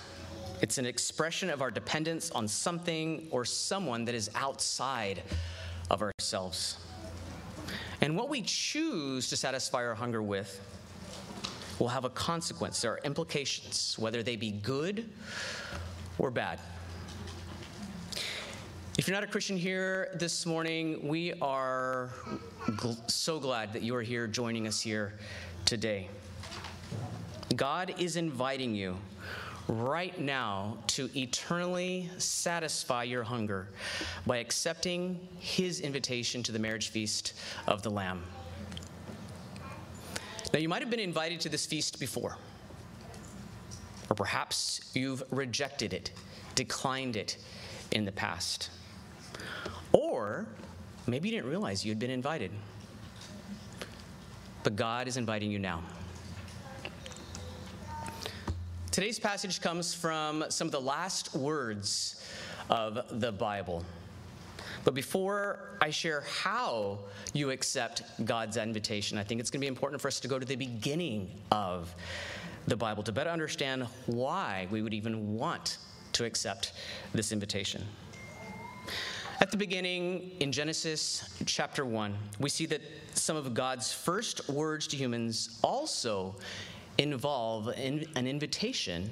It's 0.61 0.77
an 0.77 0.85
expression 0.85 1.49
of 1.49 1.61
our 1.61 1.71
dependence 1.71 2.31
on 2.31 2.47
something 2.47 3.27
or 3.31 3.45
someone 3.45 4.05
that 4.05 4.15
is 4.15 4.29
outside 4.35 5.21
of 5.89 6.01
ourselves. 6.01 6.77
And 8.01 8.15
what 8.15 8.29
we 8.29 8.41
choose 8.43 9.29
to 9.29 9.37
satisfy 9.37 9.85
our 9.85 9.95
hunger 9.95 10.21
with 10.21 10.61
will 11.79 11.87
have 11.87 12.05
a 12.05 12.09
consequence. 12.09 12.81
There 12.81 12.93
are 12.93 12.99
implications, 13.03 13.97
whether 13.97 14.23
they 14.23 14.35
be 14.35 14.51
good 14.51 15.09
or 16.19 16.31
bad. 16.31 16.59
If 18.97 19.07
you're 19.07 19.15
not 19.15 19.23
a 19.23 19.31
Christian 19.31 19.57
here 19.57 20.09
this 20.15 20.45
morning, 20.45 21.07
we 21.07 21.33
are 21.33 22.09
gl- 22.65 23.09
so 23.09 23.39
glad 23.39 23.73
that 23.73 23.83
you 23.83 23.95
are 23.95 24.01
here 24.01 24.25
joining 24.25 24.67
us 24.67 24.81
here 24.81 25.13
today. 25.65 26.09
God 27.55 27.93
is 27.99 28.15
inviting 28.15 28.73
you 28.73 28.97
right 29.67 30.19
now 30.19 30.77
to 30.87 31.09
eternally 31.17 32.09
satisfy 32.17 33.03
your 33.03 33.23
hunger 33.23 33.67
by 34.25 34.37
accepting 34.37 35.19
his 35.39 35.81
invitation 35.81 36.41
to 36.43 36.51
the 36.51 36.59
marriage 36.59 36.89
feast 36.89 37.33
of 37.67 37.83
the 37.83 37.89
Lamb. 37.89 38.23
Now, 40.53 40.59
you 40.59 40.69
might 40.69 40.81
have 40.81 40.89
been 40.89 40.99
invited 40.99 41.41
to 41.41 41.49
this 41.49 41.65
feast 41.65 41.99
before, 41.99 42.37
or 44.09 44.15
perhaps 44.15 44.79
you've 44.93 45.21
rejected 45.31 45.93
it, 45.93 46.11
declined 46.55 47.17
it 47.17 47.37
in 47.91 48.05
the 48.05 48.11
past. 48.11 48.69
Or 49.91 50.45
maybe 51.05 51.29
you 51.29 51.35
didn't 51.35 51.49
realize 51.49 51.85
you 51.85 51.91
had 51.91 51.99
been 51.99 52.09
invited. 52.09 52.51
But 54.63 54.75
God 54.75 55.07
is 55.07 55.17
inviting 55.17 55.51
you 55.51 55.59
now. 55.59 55.83
Today's 58.97 59.19
passage 59.19 59.61
comes 59.61 59.93
from 59.93 60.43
some 60.49 60.67
of 60.67 60.71
the 60.71 60.81
last 60.81 61.35
words 61.35 62.19
of 62.71 63.19
the 63.19 63.31
Bible. 63.31 63.85
But 64.85 64.95
before 64.95 65.77
I 65.79 65.91
share 65.91 66.21
how 66.21 66.97
you 67.31 67.51
accept 67.51 68.01
God's 68.25 68.57
invitation, 68.57 69.19
I 69.19 69.23
think 69.23 69.39
it's 69.39 69.51
going 69.51 69.59
to 69.59 69.65
be 69.65 69.67
important 69.67 70.01
for 70.01 70.07
us 70.07 70.19
to 70.21 70.27
go 70.27 70.39
to 70.39 70.45
the 70.47 70.55
beginning 70.55 71.29
of 71.51 71.93
the 72.65 72.75
Bible 72.75 73.03
to 73.03 73.11
better 73.11 73.29
understand 73.29 73.83
why 74.07 74.67
we 74.71 74.81
would 74.81 74.95
even 74.95 75.35
want 75.35 75.77
to 76.13 76.25
accept 76.25 76.73
this 77.13 77.31
invitation. 77.31 77.85
At 79.41 79.51
the 79.51 79.57
beginning, 79.57 80.31
in 80.39 80.51
Genesis 80.51 81.37
chapter 81.45 81.85
1, 81.85 82.15
we 82.39 82.49
see 82.49 82.65
that 82.65 82.81
some 83.13 83.37
of 83.37 83.53
God's 83.53 83.93
first 83.93 84.49
words 84.49 84.87
to 84.87 84.97
humans 84.97 85.59
also 85.61 86.35
involve 86.97 87.67
an 87.67 88.05
invitation 88.15 89.09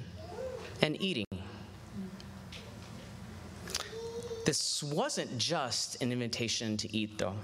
and 0.82 1.00
eating. 1.00 1.24
This 4.44 4.82
wasn't 4.82 5.36
just 5.38 6.02
an 6.02 6.12
invitation 6.12 6.76
to 6.76 6.96
eat, 6.96 7.18
though. 7.18 7.34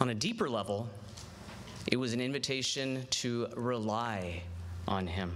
On 0.00 0.10
a 0.10 0.14
deeper 0.14 0.48
level, 0.48 0.88
it 1.90 1.96
was 1.96 2.12
an 2.12 2.20
invitation 2.20 3.06
to 3.10 3.48
rely 3.56 4.42
on 4.86 5.06
Him, 5.06 5.32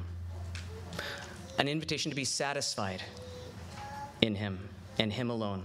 an 1.59 1.69
invitation 1.69 2.11
to 2.11 2.17
be 2.17 2.25
satisfied 2.25 3.03
in 4.23 4.35
Him 4.35 4.69
and 4.99 5.13
Him 5.13 5.31
alone. 5.31 5.65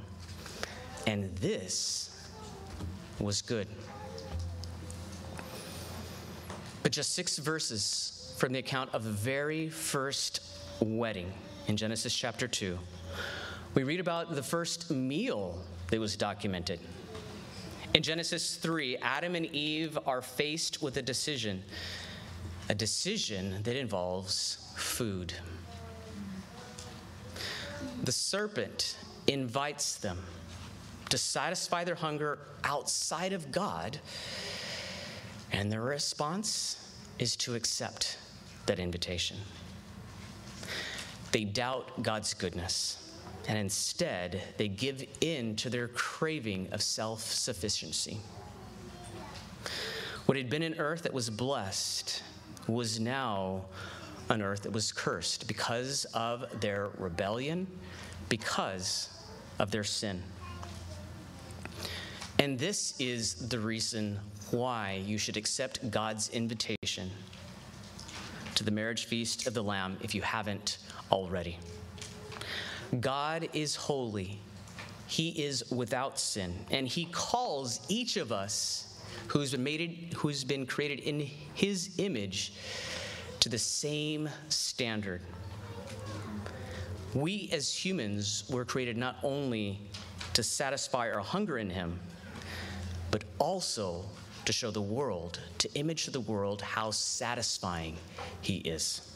And 1.06 1.36
this 1.38 2.30
was 3.20 3.42
good. 3.42 3.68
But 6.84 6.92
just 6.92 7.14
six 7.14 7.38
verses 7.38 8.36
from 8.38 8.52
the 8.52 8.60
account 8.60 8.94
of 8.94 9.06
the 9.06 9.12
very 9.12 9.70
first 9.70 10.42
wedding 10.82 11.32
in 11.68 11.78
Genesis 11.78 12.14
chapter 12.14 12.46
2, 12.46 12.78
we 13.74 13.84
read 13.84 14.02
about 14.02 14.36
the 14.36 14.44
first 14.44 14.92
meal 14.92 15.64
that 15.88 16.00
was 16.00 16.18
documented. 16.18 16.82
In 17.94 18.04
Genesis 18.04 18.56
3, 18.56 18.98
Adam 18.98 19.36
and 19.36 19.46
Eve 19.48 19.98
are 20.06 20.22
faced 20.22 20.82
with 20.82 20.98
a 20.98 21.02
decision, 21.02 21.64
a 22.68 22.76
decision 22.76 23.64
that 23.64 23.78
involves 23.78 24.58
food. 24.76 25.34
The 28.04 28.12
serpent 28.12 28.98
invites 29.28 29.96
them 29.96 30.20
to 31.10 31.18
satisfy 31.18 31.84
their 31.84 31.96
hunger 31.96 32.40
outside 32.64 33.32
of 33.32 33.52
God, 33.52 34.00
and 35.54 35.72
their 35.72 35.82
response 35.82 36.94
is 37.20 37.36
to 37.38 37.56
accept 37.56 38.18
that 38.66 38.80
invitation. 38.80 39.38
They 41.32 41.46
doubt 41.46 42.04
God's 42.04 42.34
goodness, 42.34 42.98
and 43.48 43.58
instead 43.58 44.42
they 44.58 44.68
give 44.68 45.04
in 45.22 45.56
to 45.58 45.70
their 45.70 45.88
craving 45.88 46.68
of 46.72 46.82
self 46.82 47.22
sufficiency. 47.22 48.20
What 50.26 50.38
had 50.38 50.50
been 50.50 50.64
an 50.64 50.76
earth 50.80 51.04
that 51.04 51.14
was 51.14 51.30
blessed 51.30 52.24
was 52.68 53.00
now 53.00 53.66
an 54.30 54.42
earth 54.42 54.64
that 54.64 54.72
was 54.72 54.92
cursed 54.92 55.48
because 55.48 56.06
of 56.14 56.46
their 56.62 56.90
rebellion, 56.98 57.68
because 58.30 59.10
of 59.60 59.70
their 59.70 59.84
sin. 59.84 60.24
And 62.40 62.58
this 62.58 63.00
is 63.00 63.50
the 63.50 63.60
reason 63.60 64.20
why 64.54 65.02
you 65.06 65.18
should 65.18 65.36
accept 65.36 65.90
God's 65.92 66.30
invitation 66.30 67.10
to 68.56 68.64
the 68.64 68.72
marriage 68.72 69.06
feast 69.06 69.48
of 69.48 69.54
the 69.54 69.64
Lamb 69.64 69.98
if 70.02 70.14
you 70.14 70.22
haven't 70.22 70.78
already. 71.12 71.58
God 73.00 73.50
is 73.54 73.76
holy, 73.76 74.40
He 75.08 75.30
is 75.44 75.70
without 75.72 76.20
sin, 76.20 76.54
and 76.70 76.88
He 76.88 77.06
calls 77.06 77.82
each 77.90 78.18
of 78.18 78.32
us 78.32 79.02
who's 79.28 79.52
been, 79.52 79.64
made, 79.64 80.14
who's 80.16 80.44
been 80.44 80.66
created 80.66 81.00
in 81.00 81.20
His 81.56 81.96
image 81.98 82.54
to 83.40 83.50
the 83.50 83.58
same 83.58 84.30
standard. 84.50 85.22
We 87.14 87.50
as 87.52 87.74
humans 87.74 88.44
were 88.50 88.66
created 88.66 88.98
not 88.98 89.18
only 89.24 89.80
to 90.34 90.44
satisfy 90.44 91.12
our 91.12 91.20
hunger 91.20 91.58
in 91.58 91.70
Him, 91.70 92.00
but 93.12 93.24
also 93.40 94.06
to 94.46 94.54
show 94.54 94.72
the 94.72 94.82
world, 94.82 95.40
to 95.60 95.74
image 95.74 96.08
the 96.08 96.20
world 96.20 96.62
how 96.62 96.92
satisfying 96.92 97.98
He 98.42 98.58
is. 98.58 99.10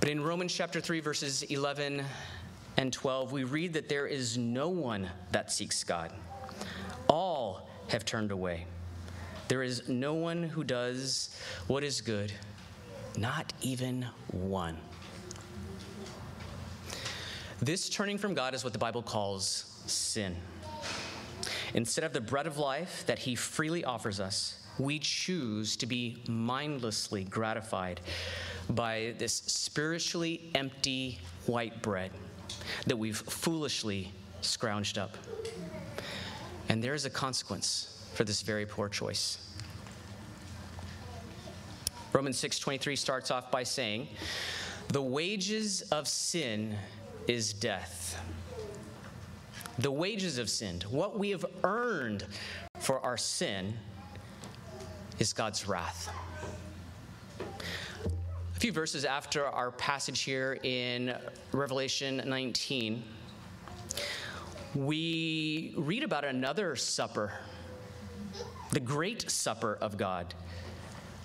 But 0.00 0.08
in 0.08 0.22
Romans 0.22 0.52
chapter 0.54 0.80
3, 0.80 1.00
verses 1.00 1.42
11 1.42 2.04
and 2.76 2.92
12, 2.92 3.32
we 3.32 3.44
read 3.44 3.72
that 3.72 3.88
there 3.88 4.06
is 4.06 4.36
no 4.36 4.68
one 4.68 5.08
that 5.32 5.50
seeks 5.50 5.82
God. 5.82 6.12
All 7.08 7.68
have 7.88 8.04
turned 8.04 8.30
away. 8.30 8.66
There 9.48 9.62
is 9.62 9.88
no 9.88 10.14
one 10.14 10.42
who 10.42 10.64
does 10.64 11.30
what 11.66 11.84
is 11.84 12.00
good, 12.00 12.32
not 13.16 13.52
even 13.62 14.06
one. 14.32 14.76
This 17.60 17.88
turning 17.88 18.18
from 18.18 18.34
God 18.34 18.54
is 18.54 18.64
what 18.64 18.72
the 18.72 18.78
Bible 18.78 19.02
calls 19.02 19.82
sin. 19.86 20.36
Instead 21.76 22.04
of 22.04 22.14
the 22.14 22.20
bread 22.20 22.46
of 22.46 22.56
life 22.56 23.04
that 23.06 23.18
He 23.18 23.34
freely 23.34 23.84
offers 23.84 24.18
us, 24.18 24.56
we 24.78 24.98
choose 24.98 25.76
to 25.76 25.86
be 25.86 26.22
mindlessly 26.26 27.22
gratified 27.24 28.00
by 28.70 29.14
this 29.18 29.34
spiritually 29.46 30.50
empty 30.54 31.18
white 31.44 31.82
bread 31.82 32.10
that 32.86 32.96
we've 32.96 33.18
foolishly 33.18 34.10
scrounged 34.40 34.96
up. 34.96 35.16
And 36.70 36.82
there 36.82 36.94
is 36.94 37.04
a 37.04 37.10
consequence 37.10 38.08
for 38.14 38.24
this 38.24 38.40
very 38.40 38.64
poor 38.64 38.88
choice. 38.88 39.38
Romans 42.14 42.38
6:23 42.38 42.96
starts 42.96 43.30
off 43.30 43.50
by 43.50 43.62
saying, 43.64 44.08
"The 44.88 45.02
wages 45.02 45.82
of 45.92 46.08
sin 46.08 46.78
is 47.28 47.52
death." 47.52 48.18
The 49.78 49.90
wages 49.90 50.38
of 50.38 50.48
sin, 50.48 50.80
what 50.88 51.18
we 51.18 51.30
have 51.30 51.44
earned 51.62 52.24
for 52.78 52.98
our 53.00 53.18
sin, 53.18 53.74
is 55.18 55.34
God's 55.34 55.68
wrath. 55.68 56.08
A 57.38 58.58
few 58.58 58.72
verses 58.72 59.04
after 59.04 59.44
our 59.44 59.70
passage 59.70 60.22
here 60.22 60.58
in 60.62 61.14
Revelation 61.52 62.22
19, 62.24 63.02
we 64.74 65.74
read 65.76 66.02
about 66.02 66.24
another 66.24 66.74
supper, 66.74 67.34
the 68.72 68.80
great 68.80 69.30
supper 69.30 69.76
of 69.82 69.98
God. 69.98 70.34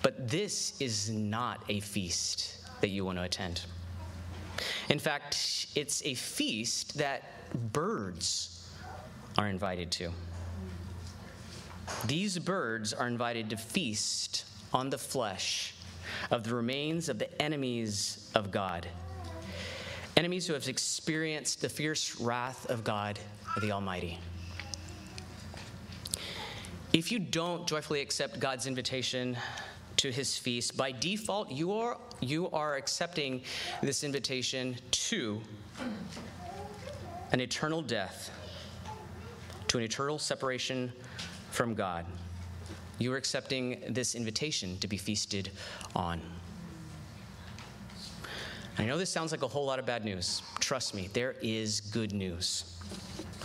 But 0.02 0.28
this 0.28 0.78
is 0.78 1.08
not 1.08 1.64
a 1.70 1.80
feast 1.80 2.58
that 2.82 2.88
you 2.88 3.06
want 3.06 3.16
to 3.16 3.24
attend. 3.24 3.62
In 4.90 4.98
fact, 4.98 5.68
it's 5.74 6.02
a 6.04 6.14
feast 6.14 6.98
that 6.98 7.31
birds 7.54 8.70
are 9.38 9.48
invited 9.48 9.90
to. 9.92 10.10
These 12.06 12.38
birds 12.38 12.92
are 12.92 13.06
invited 13.06 13.50
to 13.50 13.56
feast 13.56 14.44
on 14.72 14.90
the 14.90 14.98
flesh 14.98 15.74
of 16.30 16.44
the 16.44 16.54
remains 16.54 17.08
of 17.08 17.18
the 17.18 17.42
enemies 17.42 18.30
of 18.34 18.50
God. 18.50 18.86
Enemies 20.16 20.46
who 20.46 20.52
have 20.54 20.68
experienced 20.68 21.60
the 21.60 21.68
fierce 21.68 22.20
wrath 22.20 22.66
of 22.70 22.84
God, 22.84 23.18
the 23.60 23.72
Almighty. 23.72 24.18
If 26.92 27.10
you 27.10 27.18
don't 27.18 27.66
joyfully 27.66 28.02
accept 28.02 28.38
God's 28.38 28.66
invitation 28.66 29.36
to 29.96 30.10
his 30.10 30.36
feast, 30.36 30.76
by 30.76 30.92
default, 30.92 31.50
you 31.50 31.72
are, 31.72 31.96
you 32.20 32.50
are 32.50 32.76
accepting 32.76 33.42
this 33.82 34.04
invitation 34.04 34.76
to 34.90 35.40
an 37.32 37.40
eternal 37.40 37.82
death, 37.82 38.30
to 39.68 39.78
an 39.78 39.84
eternal 39.84 40.18
separation 40.18 40.92
from 41.50 41.74
God. 41.74 42.04
You 42.98 43.12
are 43.12 43.16
accepting 43.16 43.82
this 43.88 44.14
invitation 44.14 44.78
to 44.78 44.86
be 44.86 44.98
feasted 44.98 45.50
on. 45.96 46.20
I 48.78 48.84
know 48.84 48.96
this 48.96 49.10
sounds 49.10 49.32
like 49.32 49.42
a 49.42 49.48
whole 49.48 49.64
lot 49.64 49.78
of 49.78 49.86
bad 49.86 50.04
news. 50.04 50.42
Trust 50.60 50.94
me, 50.94 51.08
there 51.12 51.34
is 51.42 51.80
good 51.80 52.12
news. 52.12 52.78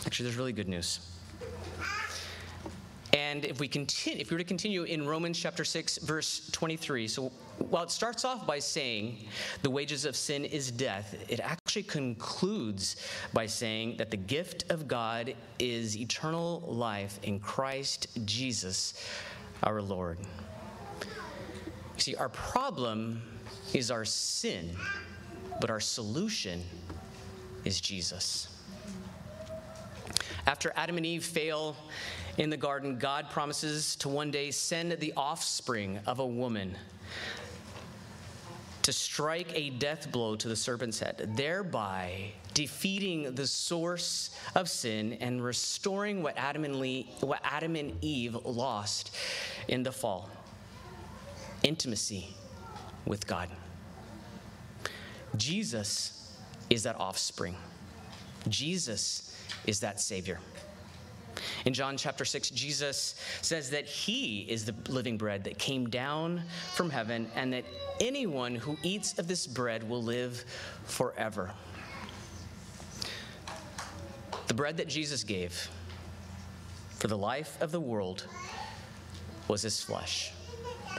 Actually, 0.06 0.26
there's 0.26 0.38
really 0.38 0.54
good 0.54 0.70
news. 0.70 1.00
And 3.14 3.46
if 3.46 3.60
we 3.60 3.68
continue, 3.68 4.20
if 4.20 4.30
we 4.30 4.36
were 4.36 4.40
to 4.40 4.44
continue 4.44 4.84
in 4.84 5.08
Romans 5.08 5.40
chapter 5.40 5.64
6, 5.64 6.00
verse 6.00 6.50
23, 6.52 7.08
so 7.08 7.32
while 7.60 7.84
it 7.84 7.92
starts 7.92 8.24
off 8.24 8.46
by 8.46 8.60
saying 8.60 9.18
the 9.62 9.70
wages 9.70 10.06
of 10.06 10.16
sin 10.16 10.46
is 10.46 10.72
death, 10.72 11.16
it 11.28 11.40
actually 11.40 11.84
concludes 11.84 12.96
by 13.34 13.46
saying 13.46 13.98
that 13.98 14.12
the 14.12 14.18
gift 14.18 14.72
of 14.72 14.88
God 14.88 15.34
is 15.60 15.98
eternal 15.98 16.62
life 16.68 17.20
in 17.24 17.40
Christ 17.40 18.08
Jesus 18.26 19.06
our 19.64 19.82
Lord. 19.82 20.18
See, 21.98 22.16
our 22.16 22.30
problem 22.30 23.22
is 23.74 23.90
our 23.90 24.06
sin, 24.06 24.76
but 25.60 25.70
our 25.70 25.80
solution 25.80 26.64
is 27.66 27.82
Jesus. 27.82 28.50
After 30.46 30.72
Adam 30.76 30.98
and 30.98 31.06
Eve 31.06 31.26
fail 31.26 31.76
in 32.38 32.50
the 32.50 32.56
garden, 32.56 32.98
God 32.98 33.30
promises 33.30 33.96
to 33.98 34.10
one 34.10 34.32
day 34.32 34.52
send 34.52 34.92
the 34.92 35.12
offspring 35.18 36.00
of 36.06 36.20
a 36.20 36.26
woman 36.26 36.78
to 38.88 38.94
strike 38.94 39.52
a 39.54 39.70
death 39.72 40.10
blow 40.14 40.38
to 40.38 40.48
the 40.48 40.56
serpent's 40.56 40.98
head, 40.98 41.34
thereby 41.36 42.32
defeating 42.54 43.36
the 43.36 43.46
source 43.46 44.30
of 44.56 44.70
sin 44.70 45.12
and 45.20 45.44
restoring 45.44 46.24
what 46.24 46.38
Adam 46.38 46.64
and, 46.64 46.80
Lee, 46.80 47.12
what 47.20 47.42
Adam 47.44 47.76
and 47.76 48.02
Eve 48.02 48.36
lost 48.46 49.14
in 49.68 49.84
the 49.84 49.92
fall 49.92 50.30
intimacy 51.64 52.34
with 53.06 53.28
God. 53.28 53.50
Jesus 55.36 56.38
is 56.70 56.84
that 56.84 56.98
offspring, 56.98 57.58
Jesus 58.48 59.38
is 59.66 59.82
that 59.82 60.00
Savior. 60.00 60.40
In 61.68 61.74
John 61.74 61.98
chapter 61.98 62.24
6, 62.24 62.52
Jesus 62.52 63.16
says 63.42 63.72
that 63.72 63.88
he 63.88 64.46
is 64.48 64.64
the 64.64 64.74
living 64.88 65.18
bread 65.18 65.44
that 65.44 65.58
came 65.58 65.90
down 65.90 66.44
from 66.76 66.90
heaven, 66.90 67.30
and 67.36 67.52
that 67.52 67.66
anyone 68.00 68.56
who 68.56 68.78
eats 68.84 69.20
of 69.20 69.28
this 69.28 69.46
bread 69.46 69.84
will 69.90 70.02
live 70.02 70.46
forever. 70.86 71.52
The 74.48 74.54
bread 74.54 74.78
that 74.78 74.88
Jesus 74.88 75.26
gave 75.26 75.70
for 77.00 77.08
the 77.08 77.18
life 77.18 77.62
of 77.62 77.74
the 77.74 77.82
world 77.82 78.26
was 79.50 79.62
his 79.62 79.84
flesh, 79.84 80.32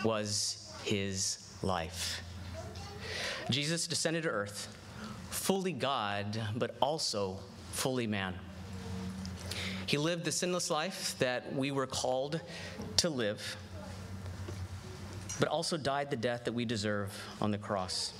was 0.04 0.70
his 0.84 1.50
life. 1.62 2.20
Jesus 3.48 3.86
descended 3.86 4.24
to 4.24 4.28
earth, 4.28 4.68
fully 5.30 5.72
God, 5.72 6.38
but 6.56 6.76
also 6.82 7.38
fully 7.72 8.06
man. 8.06 8.34
He 9.88 9.98
lived 9.98 10.24
the 10.24 10.32
sinless 10.32 10.70
life 10.70 11.16
that 11.18 11.52
we 11.54 11.72
were 11.72 11.86
called 11.86 12.40
to 12.98 13.08
live, 13.08 13.56
but 15.40 15.48
also 15.48 15.76
died 15.76 16.10
the 16.10 16.16
death 16.16 16.44
that 16.44 16.52
we 16.52 16.64
deserve 16.64 17.10
on 17.40 17.50
the 17.50 17.58
cross. 17.58 18.12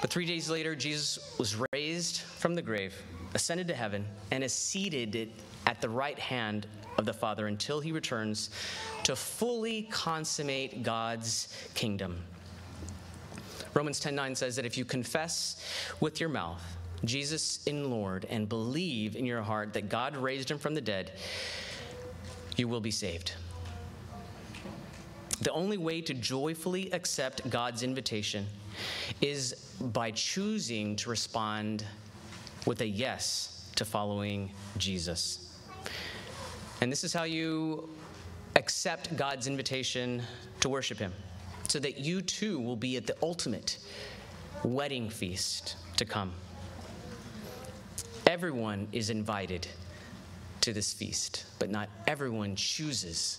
But 0.00 0.10
three 0.10 0.26
days 0.26 0.48
later, 0.48 0.74
Jesus 0.74 1.36
was 1.38 1.56
raised 1.72 2.22
from 2.22 2.54
the 2.54 2.62
grave 2.62 2.94
ascended 3.34 3.68
to 3.68 3.74
heaven, 3.74 4.06
and 4.30 4.42
is 4.42 4.52
seated 4.52 5.30
at 5.66 5.80
the 5.80 5.88
right 5.88 6.18
hand 6.18 6.66
of 6.96 7.04
the 7.04 7.12
Father 7.12 7.46
until 7.46 7.80
he 7.80 7.92
returns 7.92 8.50
to 9.04 9.14
fully 9.14 9.82
consummate 9.82 10.82
God's 10.82 11.48
kingdom. 11.74 12.24
Romans 13.74 14.00
10:9 14.00 14.34
says 14.34 14.56
that 14.56 14.64
if 14.64 14.76
you 14.76 14.84
confess 14.84 15.62
with 16.00 16.20
your 16.20 16.28
mouth 16.30 16.62
Jesus 17.04 17.64
in 17.66 17.90
Lord 17.90 18.26
and 18.28 18.48
believe 18.48 19.16
in 19.16 19.24
your 19.24 19.42
heart 19.42 19.72
that 19.74 19.88
God 19.88 20.16
raised 20.16 20.50
him 20.50 20.58
from 20.58 20.74
the 20.74 20.80
dead, 20.80 21.12
you 22.56 22.68
will 22.68 22.80
be 22.80 22.90
saved. 22.90 23.32
The 25.40 25.52
only 25.52 25.78
way 25.78 26.00
to 26.00 26.14
joyfully 26.14 26.92
accept 26.92 27.48
God's 27.48 27.84
invitation 27.84 28.46
is 29.20 29.54
by 29.80 30.10
choosing 30.10 30.96
to 30.96 31.10
respond 31.10 31.84
with 32.66 32.80
a 32.80 32.86
yes 32.86 33.70
to 33.76 33.84
following 33.84 34.50
Jesus. 34.76 35.56
And 36.80 36.90
this 36.90 37.04
is 37.04 37.12
how 37.12 37.22
you 37.22 37.88
accept 38.56 39.16
God's 39.16 39.46
invitation 39.46 40.22
to 40.60 40.68
worship 40.68 40.98
Him, 40.98 41.12
so 41.68 41.78
that 41.78 41.98
you 41.98 42.20
too 42.20 42.58
will 42.58 42.76
be 42.76 42.96
at 42.96 43.06
the 43.06 43.16
ultimate 43.22 43.78
wedding 44.64 45.08
feast 45.08 45.76
to 45.96 46.04
come. 46.04 46.32
Everyone 48.28 48.86
is 48.92 49.08
invited 49.08 49.66
to 50.60 50.74
this 50.74 50.92
feast, 50.92 51.46
but 51.58 51.70
not 51.70 51.88
everyone 52.06 52.54
chooses 52.56 53.38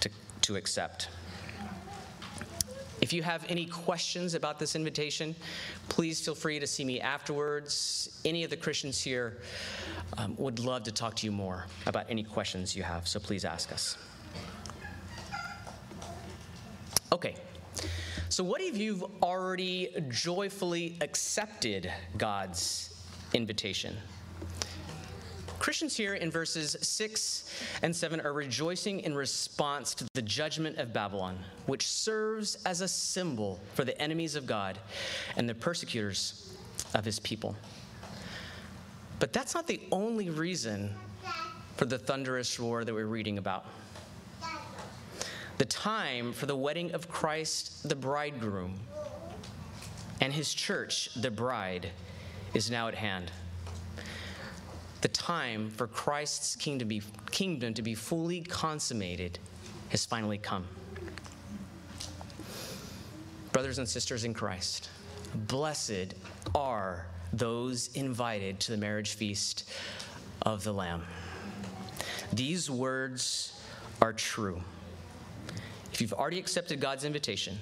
to, 0.00 0.10
to 0.40 0.56
accept. 0.56 1.08
If 3.00 3.12
you 3.12 3.22
have 3.22 3.46
any 3.48 3.66
questions 3.66 4.34
about 4.34 4.58
this 4.58 4.74
invitation, 4.74 5.36
please 5.88 6.20
feel 6.20 6.34
free 6.34 6.58
to 6.58 6.66
see 6.66 6.84
me 6.84 7.00
afterwards. 7.00 8.20
Any 8.24 8.42
of 8.42 8.50
the 8.50 8.56
Christians 8.56 9.00
here 9.00 9.38
um, 10.18 10.34
would 10.36 10.58
love 10.58 10.82
to 10.82 10.90
talk 10.90 11.14
to 11.16 11.26
you 11.26 11.30
more 11.30 11.66
about 11.86 12.06
any 12.10 12.24
questions 12.24 12.74
you 12.74 12.82
have, 12.82 13.06
so 13.06 13.20
please 13.20 13.44
ask 13.44 13.70
us. 13.70 13.96
Okay, 17.12 17.36
so 18.30 18.42
what 18.42 18.60
if 18.60 18.76
you've 18.76 19.04
already 19.22 19.90
joyfully 20.08 20.96
accepted 21.00 21.92
God's 22.18 22.89
invitation. 23.34 23.96
Christians 25.58 25.94
here 25.94 26.14
in 26.14 26.30
verses 26.30 26.74
6 26.80 27.44
and 27.82 27.94
7 27.94 28.20
are 28.22 28.32
rejoicing 28.32 29.00
in 29.00 29.14
response 29.14 29.94
to 29.94 30.06
the 30.14 30.22
judgment 30.22 30.78
of 30.78 30.94
Babylon, 30.94 31.38
which 31.66 31.86
serves 31.86 32.56
as 32.64 32.80
a 32.80 32.88
symbol 32.88 33.60
for 33.74 33.84
the 33.84 34.00
enemies 34.00 34.36
of 34.36 34.46
God 34.46 34.78
and 35.36 35.46
the 35.46 35.54
persecutors 35.54 36.56
of 36.94 37.04
his 37.04 37.20
people. 37.20 37.54
But 39.18 39.34
that's 39.34 39.54
not 39.54 39.66
the 39.66 39.82
only 39.92 40.30
reason 40.30 40.94
for 41.76 41.84
the 41.84 41.98
thunderous 41.98 42.58
roar 42.58 42.84
that 42.84 42.94
we're 42.94 43.04
reading 43.04 43.36
about. 43.36 43.66
The 45.58 45.66
time 45.66 46.32
for 46.32 46.46
the 46.46 46.56
wedding 46.56 46.92
of 46.92 47.06
Christ, 47.06 47.86
the 47.86 47.96
bridegroom, 47.96 48.80
and 50.22 50.32
his 50.32 50.54
church, 50.54 51.10
the 51.16 51.30
bride, 51.30 51.90
is 52.54 52.70
now 52.70 52.88
at 52.88 52.94
hand. 52.94 53.30
The 55.00 55.08
time 55.08 55.70
for 55.70 55.86
Christ's 55.86 56.56
kingdom 56.56 56.88
to 56.88 57.00
be, 57.00 57.02
kingdom 57.30 57.74
to 57.74 57.82
be 57.82 57.94
fully 57.94 58.42
consummated 58.42 59.38
has 59.88 60.04
finally 60.04 60.38
come. 60.38 60.66
Brothers 63.52 63.78
and 63.78 63.88
sisters 63.88 64.24
in 64.24 64.34
Christ, 64.34 64.90
blessed 65.34 66.14
are 66.54 67.06
those 67.32 67.88
invited 67.94 68.60
to 68.60 68.72
the 68.72 68.78
marriage 68.78 69.14
feast 69.14 69.70
of 70.42 70.64
the 70.64 70.72
Lamb. 70.72 71.02
These 72.32 72.70
words 72.70 73.60
are 74.02 74.12
true. 74.12 74.60
If 75.92 76.00
you've 76.00 76.12
already 76.12 76.38
accepted 76.38 76.80
God's 76.80 77.04
invitation, 77.04 77.58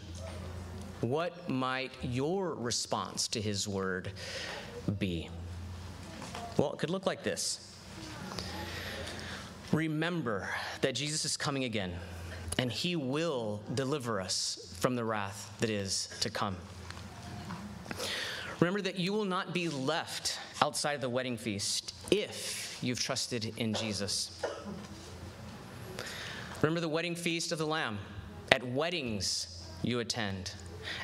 what 1.01 1.48
might 1.48 1.92
your 2.03 2.55
response 2.55 3.29
to 3.29 3.40
his 3.40 3.68
word 3.68 4.11
be? 4.92 5.29
Well, 6.57 6.72
it 6.72 6.79
could 6.79 6.90
look 6.90 7.07
like 7.07 7.22
this 7.22 7.64
Remember 9.72 10.48
that 10.81 10.94
Jesus 10.94 11.24
is 11.24 11.37
coming 11.37 11.64
again, 11.64 11.92
and 12.59 12.72
he 12.72 12.96
will 12.96 13.61
deliver 13.74 14.20
us 14.20 14.74
from 14.81 14.96
the 14.96 15.05
wrath 15.05 15.55
that 15.61 15.70
is 15.70 16.09
to 16.20 16.31
come. 16.31 16.57
Remember 18.61 18.81
that 18.81 18.98
you 18.98 19.12
will 19.12 19.24
not 19.24 19.53
be 19.53 19.68
left 19.68 20.38
outside 20.62 20.94
of 20.94 21.01
the 21.01 21.09
wedding 21.09 21.37
feast 21.37 21.94
if 22.11 22.79
you've 22.83 22.98
trusted 22.98 23.53
in 23.59 23.74
Jesus. 23.74 24.42
Remember 26.62 26.81
the 26.81 26.88
wedding 26.88 27.14
feast 27.14 27.53
of 27.53 27.59
the 27.59 27.66
Lamb. 27.66 27.98
At 28.51 28.66
weddings, 28.66 29.64
you 29.83 30.01
attend 30.01 30.53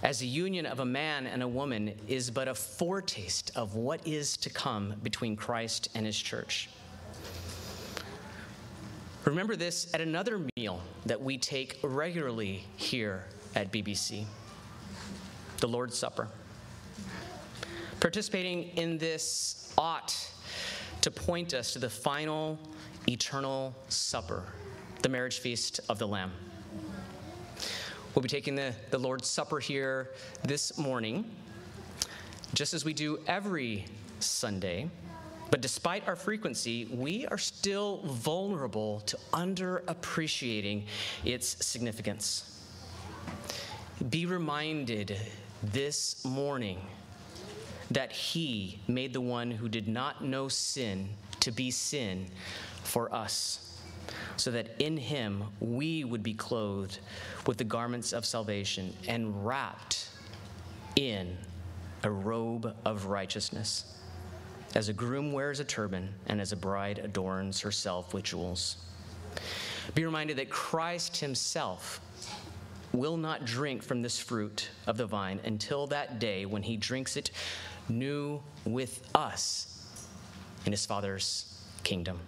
as 0.02 0.18
the 0.18 0.26
union 0.26 0.66
of 0.66 0.80
a 0.80 0.84
man 0.84 1.26
and 1.26 1.42
a 1.42 1.48
woman 1.48 1.94
is 2.08 2.30
but 2.30 2.48
a 2.48 2.54
foretaste 2.54 3.52
of 3.56 3.74
what 3.74 4.06
is 4.06 4.36
to 4.38 4.50
come 4.50 4.94
between 5.02 5.36
Christ 5.36 5.88
and 5.94 6.06
his 6.06 6.18
church. 6.18 6.68
Remember 9.24 9.56
this 9.56 9.92
at 9.94 10.00
another 10.00 10.46
meal 10.56 10.82
that 11.06 11.20
we 11.20 11.38
take 11.38 11.78
regularly 11.82 12.64
here 12.76 13.24
at 13.54 13.72
BBC 13.72 14.24
the 15.58 15.68
Lord's 15.68 15.96
Supper. 15.96 16.28
Participating 18.00 18.64
in 18.76 18.98
this 18.98 19.72
ought 19.78 20.14
to 21.00 21.10
point 21.10 21.54
us 21.54 21.72
to 21.72 21.78
the 21.78 21.88
final 21.88 22.58
eternal 23.08 23.74
supper, 23.88 24.44
the 25.00 25.08
marriage 25.08 25.38
feast 25.38 25.80
of 25.88 25.98
the 25.98 26.06
Lamb. 26.06 26.32
We'll 28.14 28.22
be 28.22 28.28
taking 28.28 28.54
the, 28.54 28.72
the 28.90 28.98
Lord's 28.98 29.26
Supper 29.26 29.58
here 29.58 30.10
this 30.44 30.78
morning, 30.78 31.24
just 32.54 32.72
as 32.72 32.84
we 32.84 32.92
do 32.92 33.18
every 33.26 33.86
Sunday. 34.20 34.88
But 35.50 35.60
despite 35.60 36.06
our 36.06 36.14
frequency, 36.14 36.84
we 36.92 37.26
are 37.26 37.38
still 37.38 38.02
vulnerable 38.04 39.00
to 39.06 39.18
underappreciating 39.32 40.84
its 41.24 41.66
significance. 41.66 42.62
Be 44.10 44.26
reminded 44.26 45.18
this 45.64 46.24
morning 46.24 46.78
that 47.90 48.12
He 48.12 48.78
made 48.86 49.12
the 49.12 49.20
one 49.20 49.50
who 49.50 49.68
did 49.68 49.88
not 49.88 50.24
know 50.24 50.46
sin 50.46 51.08
to 51.40 51.50
be 51.50 51.72
sin 51.72 52.28
for 52.84 53.12
us 53.12 53.63
so 54.36 54.50
that 54.50 54.68
in 54.78 54.96
him 54.96 55.44
we 55.60 56.04
would 56.04 56.22
be 56.22 56.34
clothed 56.34 56.98
with 57.46 57.56
the 57.58 57.64
garments 57.64 58.12
of 58.12 58.24
salvation 58.24 58.92
and 59.08 59.46
wrapped 59.46 60.08
in 60.96 61.36
a 62.02 62.10
robe 62.10 62.74
of 62.84 63.06
righteousness, 63.06 63.96
as 64.74 64.88
a 64.88 64.92
groom 64.92 65.32
wears 65.32 65.60
a 65.60 65.64
turban 65.64 66.12
and 66.26 66.40
as 66.40 66.52
a 66.52 66.56
bride 66.56 66.98
adorns 66.98 67.60
herself 67.60 68.12
with 68.12 68.24
jewels. 68.24 68.76
Be 69.94 70.04
reminded 70.04 70.36
that 70.38 70.50
Christ 70.50 71.16
himself 71.16 72.00
will 72.92 73.16
not 73.16 73.44
drink 73.44 73.82
from 73.82 74.02
this 74.02 74.18
fruit 74.18 74.70
of 74.86 74.96
the 74.96 75.06
vine 75.06 75.40
until 75.44 75.86
that 75.88 76.18
day 76.18 76.46
when 76.46 76.62
he 76.62 76.76
drinks 76.76 77.16
it 77.16 77.30
new 77.88 78.40
with 78.64 79.02
us 79.14 79.70
in 80.64 80.72
his 80.72 80.86
Father's 80.86 81.60
kingdom. 81.82 82.18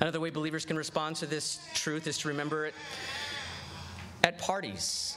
Another 0.00 0.20
way 0.20 0.30
believers 0.30 0.66
can 0.66 0.76
respond 0.76 1.16
to 1.16 1.26
this 1.26 1.58
truth 1.74 2.06
is 2.06 2.18
to 2.18 2.28
remember 2.28 2.66
it 2.66 2.74
at 4.24 4.38
parties, 4.38 5.16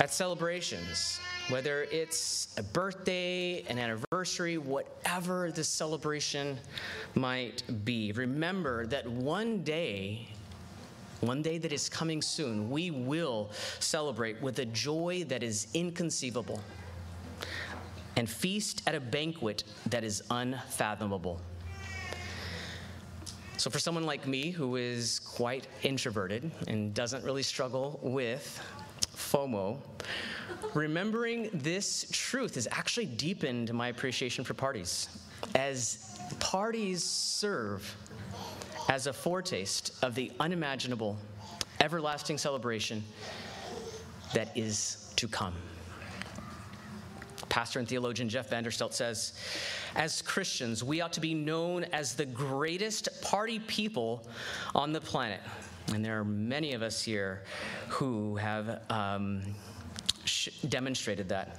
at 0.00 0.12
celebrations, 0.12 1.20
whether 1.50 1.82
it's 1.84 2.48
a 2.56 2.62
birthday, 2.62 3.62
an 3.68 3.78
anniversary, 3.78 4.56
whatever 4.56 5.50
the 5.50 5.64
celebration 5.64 6.58
might 7.14 7.62
be. 7.84 8.12
Remember 8.12 8.86
that 8.86 9.06
one 9.06 9.62
day, 9.62 10.28
one 11.20 11.42
day 11.42 11.58
that 11.58 11.72
is 11.72 11.88
coming 11.88 12.22
soon, 12.22 12.70
we 12.70 12.90
will 12.90 13.50
celebrate 13.80 14.40
with 14.40 14.58
a 14.60 14.66
joy 14.66 15.24
that 15.28 15.42
is 15.42 15.66
inconceivable 15.74 16.62
and 18.16 18.28
feast 18.28 18.82
at 18.86 18.94
a 18.94 19.00
banquet 19.00 19.64
that 19.86 20.02
is 20.02 20.22
unfathomable. 20.30 21.40
So, 23.58 23.70
for 23.70 23.80
someone 23.80 24.06
like 24.06 24.24
me 24.24 24.52
who 24.52 24.76
is 24.76 25.18
quite 25.18 25.66
introverted 25.82 26.48
and 26.68 26.94
doesn't 26.94 27.24
really 27.24 27.42
struggle 27.42 27.98
with 28.04 28.62
FOMO, 29.16 29.78
remembering 30.74 31.50
this 31.52 32.06
truth 32.12 32.54
has 32.54 32.68
actually 32.70 33.06
deepened 33.06 33.74
my 33.74 33.88
appreciation 33.88 34.44
for 34.44 34.54
parties, 34.54 35.08
as 35.56 36.20
parties 36.38 37.02
serve 37.02 37.96
as 38.88 39.08
a 39.08 39.12
foretaste 39.12 39.92
of 40.04 40.14
the 40.14 40.30
unimaginable, 40.38 41.18
everlasting 41.80 42.38
celebration 42.38 43.02
that 44.34 44.56
is 44.56 45.12
to 45.16 45.26
come. 45.26 45.54
Pastor 47.48 47.78
and 47.78 47.88
theologian 47.88 48.28
Jeff 48.28 48.50
Vanderstelt 48.50 48.92
says, 48.92 49.32
as 49.94 50.22
Christians, 50.22 50.82
we 50.82 51.00
ought 51.00 51.12
to 51.14 51.20
be 51.20 51.34
known 51.34 51.84
as 51.84 52.14
the 52.14 52.26
greatest 52.26 53.08
party 53.22 53.58
people 53.60 54.26
on 54.74 54.92
the 54.92 55.00
planet. 55.00 55.40
And 55.92 56.04
there 56.04 56.18
are 56.18 56.24
many 56.24 56.74
of 56.74 56.82
us 56.82 57.02
here 57.02 57.42
who 57.88 58.36
have 58.36 58.80
um, 58.90 59.42
sh- 60.24 60.50
demonstrated 60.68 61.28
that. 61.30 61.58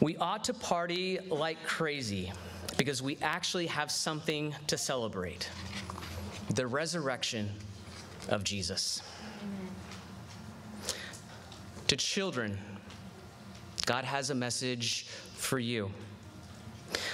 We 0.00 0.16
ought 0.18 0.44
to 0.44 0.54
party 0.54 1.18
like 1.28 1.62
crazy 1.64 2.32
because 2.76 3.02
we 3.02 3.18
actually 3.20 3.66
have 3.66 3.90
something 3.90 4.54
to 4.68 4.78
celebrate 4.78 5.50
the 6.54 6.66
resurrection 6.66 7.50
of 8.28 8.44
Jesus. 8.44 9.02
To 11.88 11.96
children, 11.96 12.58
God 13.88 14.04
has 14.04 14.28
a 14.28 14.34
message 14.34 15.06
for 15.32 15.58
you. 15.58 15.90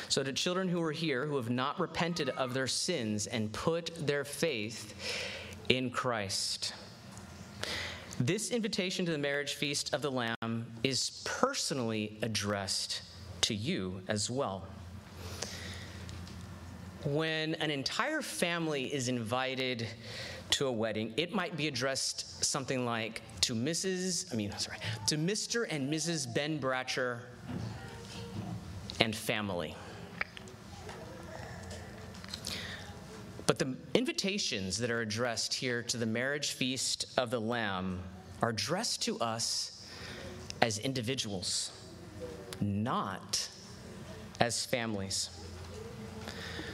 So, 0.09 0.25
to 0.25 0.33
children 0.33 0.69
who 0.69 0.83
are 0.83 0.91
here 0.91 1.25
who 1.25 1.37
have 1.37 1.49
not 1.49 1.79
repented 1.79 2.31
of 2.31 2.53
their 2.53 2.67
sins 2.67 3.29
and 3.29 3.53
put 3.53 3.93
their 4.05 4.25
faith 4.25 4.93
in 5.69 5.89
Christ, 5.89 6.75
this 8.19 8.51
invitation 8.51 9.07
to 9.07 9.13
the 9.13 9.19
marriage 9.19 9.55
feast 9.55 9.95
of 9.95 10.03
the 10.03 10.11
Lamb 10.11 10.67
is 10.83 11.23
personally 11.25 12.19
addressed 12.23 13.03
to 13.43 13.55
you 13.55 14.01
as 14.09 14.29
well. 14.29 14.67
When 17.05 17.55
an 17.55 17.71
entire 17.71 18.21
family 18.21 18.93
is 18.93 19.07
invited 19.07 19.87
to 20.51 20.67
a 20.67 20.73
wedding, 20.73 21.15
it 21.17 21.33
might 21.33 21.57
be 21.57 21.69
addressed 21.69 22.45
something 22.45 22.85
like 22.85 23.23
to 23.45 23.55
Mrs. 23.55 24.33
I 24.33 24.37
mean, 24.37 24.57
sorry, 24.57 24.79
to 25.07 25.19
Mr. 25.19 25.67
and 25.69 25.93
Mrs. 25.93 26.33
Ben 26.33 26.59
Bratcher 26.59 27.19
and 29.01 29.15
family. 29.15 29.77
But 33.47 33.59
the 33.59 33.77
invitations 33.93 34.79
that 34.79 34.91
are 34.91 35.03
addressed 35.03 35.53
here 35.53 35.83
to 35.83 35.99
the 35.99 36.07
marriage 36.07 36.53
feast 36.53 37.05
of 37.19 37.31
the 37.31 37.39
Lamb 37.39 38.03
are 38.41 38.49
addressed 38.49 39.03
to 39.03 39.19
us 39.21 39.87
as 40.63 40.79
individuals, 40.79 41.71
not 42.63 43.47
as 44.41 44.65
families. 44.65 45.29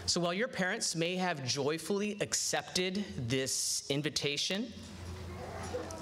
So 0.06 0.20
while 0.20 0.34
your 0.34 0.46
parents 0.46 0.94
may 0.94 1.16
have 1.16 1.44
joyfully 1.44 2.16
accepted 2.20 3.04
this 3.18 3.82
invitation, 3.88 4.72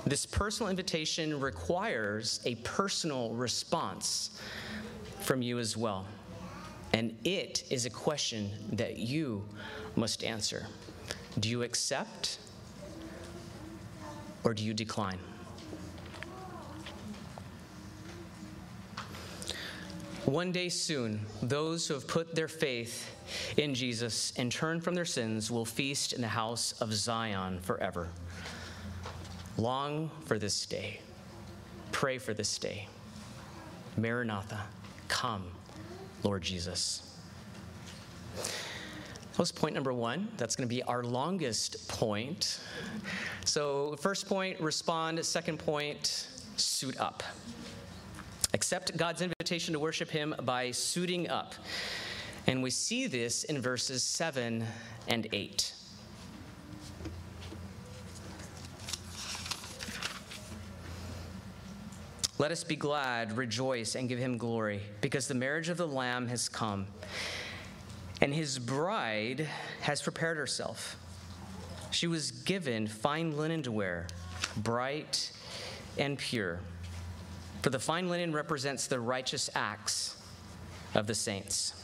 this 0.06 0.26
personal 0.26 0.70
invitation 0.70 1.38
requires 1.40 2.40
a 2.44 2.54
personal 2.56 3.30
response 3.30 4.40
from 5.20 5.42
you 5.42 5.58
as 5.58 5.76
well. 5.76 6.06
And 6.92 7.16
it 7.24 7.64
is 7.70 7.84
a 7.84 7.90
question 7.90 8.50
that 8.72 8.96
you 8.96 9.44
must 9.96 10.24
answer. 10.24 10.66
Do 11.38 11.48
you 11.48 11.62
accept 11.62 12.38
or 14.44 14.54
do 14.54 14.64
you 14.64 14.72
decline? 14.72 15.18
One 20.24 20.52
day 20.52 20.68
soon, 20.68 21.20
those 21.42 21.88
who 21.88 21.94
have 21.94 22.06
put 22.06 22.34
their 22.34 22.48
faith 22.48 23.14
in 23.56 23.74
Jesus 23.74 24.32
and 24.37 24.52
turned 24.52 24.84
from 24.84 24.94
their 24.94 25.06
sins 25.06 25.50
will 25.50 25.64
feast 25.64 26.12
in 26.12 26.20
the 26.20 26.28
house 26.28 26.72
of 26.80 26.92
Zion 26.92 27.61
forever. 27.61 28.08
Long 29.58 30.10
for 30.24 30.38
this 30.38 30.66
day. 30.66 31.00
Pray 31.90 32.18
for 32.18 32.32
this 32.32 32.58
day. 32.58 32.86
Maranatha, 33.96 34.60
come, 35.08 35.50
Lord 36.22 36.42
Jesus. 36.42 37.02
That 38.36 39.38
was 39.38 39.50
point 39.50 39.74
number 39.74 39.92
one. 39.92 40.28
That's 40.36 40.54
going 40.54 40.68
to 40.68 40.72
be 40.72 40.84
our 40.84 41.02
longest 41.02 41.88
point. 41.88 42.60
So, 43.44 43.96
first 43.96 44.28
point, 44.28 44.60
respond. 44.60 45.24
Second 45.26 45.58
point, 45.58 46.28
suit 46.56 46.96
up. 47.00 47.24
Accept 48.54 48.96
God's 48.96 49.22
invitation 49.22 49.72
to 49.72 49.80
worship 49.80 50.08
Him 50.08 50.36
by 50.42 50.70
suiting 50.70 51.28
up. 51.28 51.54
And 52.46 52.62
we 52.62 52.70
see 52.70 53.08
this 53.08 53.42
in 53.42 53.60
verses 53.60 54.04
7 54.04 54.64
and 55.08 55.26
8. 55.32 55.72
Let 62.38 62.53
us 62.53 62.62
be 62.62 62.77
glad, 62.77 63.37
rejoice, 63.37 63.96
and 63.96 64.09
give 64.09 64.20
him 64.20 64.38
glory, 64.38 64.81
because 65.01 65.27
the 65.27 65.35
marriage 65.35 65.68
of 65.68 65.77
the 65.77 65.88
Lamb 65.88 66.29
has 66.29 66.48
come, 66.48 66.87
and 68.20 68.33
his 68.33 68.61
bride 68.61 69.48
has 69.81 70.01
prepared 70.01 70.37
herself. 70.37 70.96
She 71.90 72.07
was 72.07 72.31
given 72.31 72.87
fine 72.87 73.37
linen 73.37 73.64
to 73.64 73.72
wear, 73.72 74.07
bright 74.57 75.33
and 75.98 76.16
pure. 76.16 76.61
For 77.62 77.70
the 77.70 77.81
fine 77.81 78.09
linen 78.09 78.33
represents 78.33 78.87
the 78.87 79.01
righteous 79.01 79.51
acts 79.57 80.16
of 80.94 81.09
the 81.09 81.16
saints. 81.16 81.74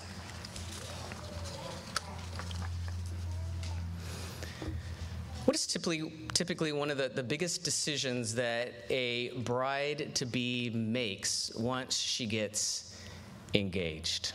What 5.54 5.60
is 5.60 5.66
typically, 5.68 6.12
typically 6.32 6.72
one 6.72 6.90
of 6.90 6.98
the, 6.98 7.08
the 7.08 7.22
biggest 7.22 7.62
decisions 7.62 8.34
that 8.34 8.72
a 8.90 9.30
bride 9.42 10.12
to 10.16 10.26
be 10.26 10.68
makes 10.70 11.52
once 11.54 11.96
she 11.96 12.26
gets 12.26 13.00
engaged? 13.54 14.32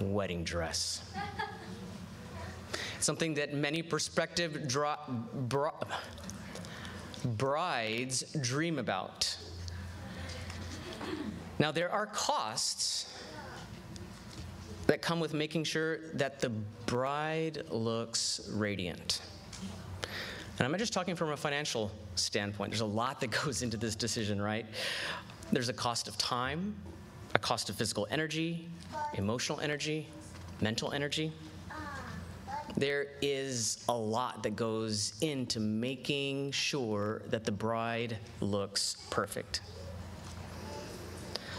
Wedding 0.00 0.44
dress. 0.44 1.02
Something 3.00 3.34
that 3.34 3.52
many 3.52 3.82
prospective 3.82 4.66
bro- 5.50 5.86
brides 7.22 8.22
dream 8.40 8.78
about. 8.78 9.36
Now, 11.58 11.70
there 11.70 11.92
are 11.92 12.06
costs 12.06 13.12
that 14.86 15.02
come 15.02 15.20
with 15.20 15.34
making 15.34 15.64
sure 15.64 15.98
that 16.14 16.40
the 16.40 16.50
bride 16.86 17.62
looks 17.70 18.48
radiant. 18.52 19.22
And 20.58 20.66
I'm 20.66 20.78
just 20.78 20.92
talking 20.92 21.16
from 21.16 21.30
a 21.30 21.36
financial 21.36 21.90
standpoint, 22.14 22.70
there's 22.70 22.80
a 22.80 22.86
lot 22.86 23.20
that 23.20 23.30
goes 23.44 23.62
into 23.62 23.76
this 23.76 23.96
decision, 23.96 24.40
right? 24.40 24.66
There's 25.52 25.68
a 25.68 25.72
cost 25.72 26.08
of 26.08 26.16
time, 26.18 26.74
a 27.34 27.38
cost 27.38 27.70
of 27.70 27.76
physical 27.76 28.06
energy, 28.10 28.68
emotional 29.14 29.60
energy, 29.60 30.06
mental 30.60 30.92
energy. 30.92 31.32
There 32.76 33.06
is 33.22 33.84
a 33.88 33.96
lot 33.96 34.42
that 34.42 34.56
goes 34.56 35.14
into 35.20 35.60
making 35.60 36.52
sure 36.52 37.22
that 37.28 37.44
the 37.44 37.52
bride 37.52 38.18
looks 38.40 38.96
perfect. 39.10 39.60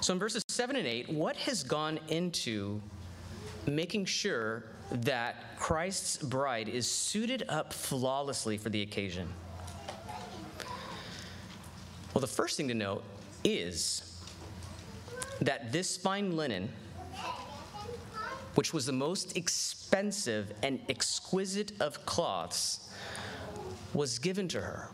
So 0.01 0.13
in 0.13 0.19
verses 0.19 0.43
7 0.49 0.75
and 0.75 0.85
8, 0.85 1.09
what 1.09 1.35
has 1.37 1.63
gone 1.63 1.99
into 2.09 2.81
making 3.67 4.05
sure 4.05 4.63
that 4.91 5.57
Christ's 5.57 6.17
bride 6.17 6.69
is 6.69 6.89
suited 6.89 7.43
up 7.49 7.73
flawlessly 7.73 8.57
for 8.57 8.69
the 8.69 8.81
occasion? 8.81 9.27
Well, 12.13 12.21
the 12.21 12.27
first 12.27 12.57
thing 12.57 12.67
to 12.69 12.73
note 12.73 13.03
is 13.43 14.23
that 15.41 15.71
this 15.71 15.97
fine 15.97 16.37
linen, 16.37 16.69
which 18.55 18.73
was 18.73 18.85
the 18.85 18.93
most 18.93 19.35
expensive 19.35 20.53
and 20.63 20.79
exquisite 20.87 21.73
of 21.81 22.05
cloths, 22.05 22.89
was 23.93 24.19
given 24.19 24.47
to 24.49 24.61
her 24.61 24.89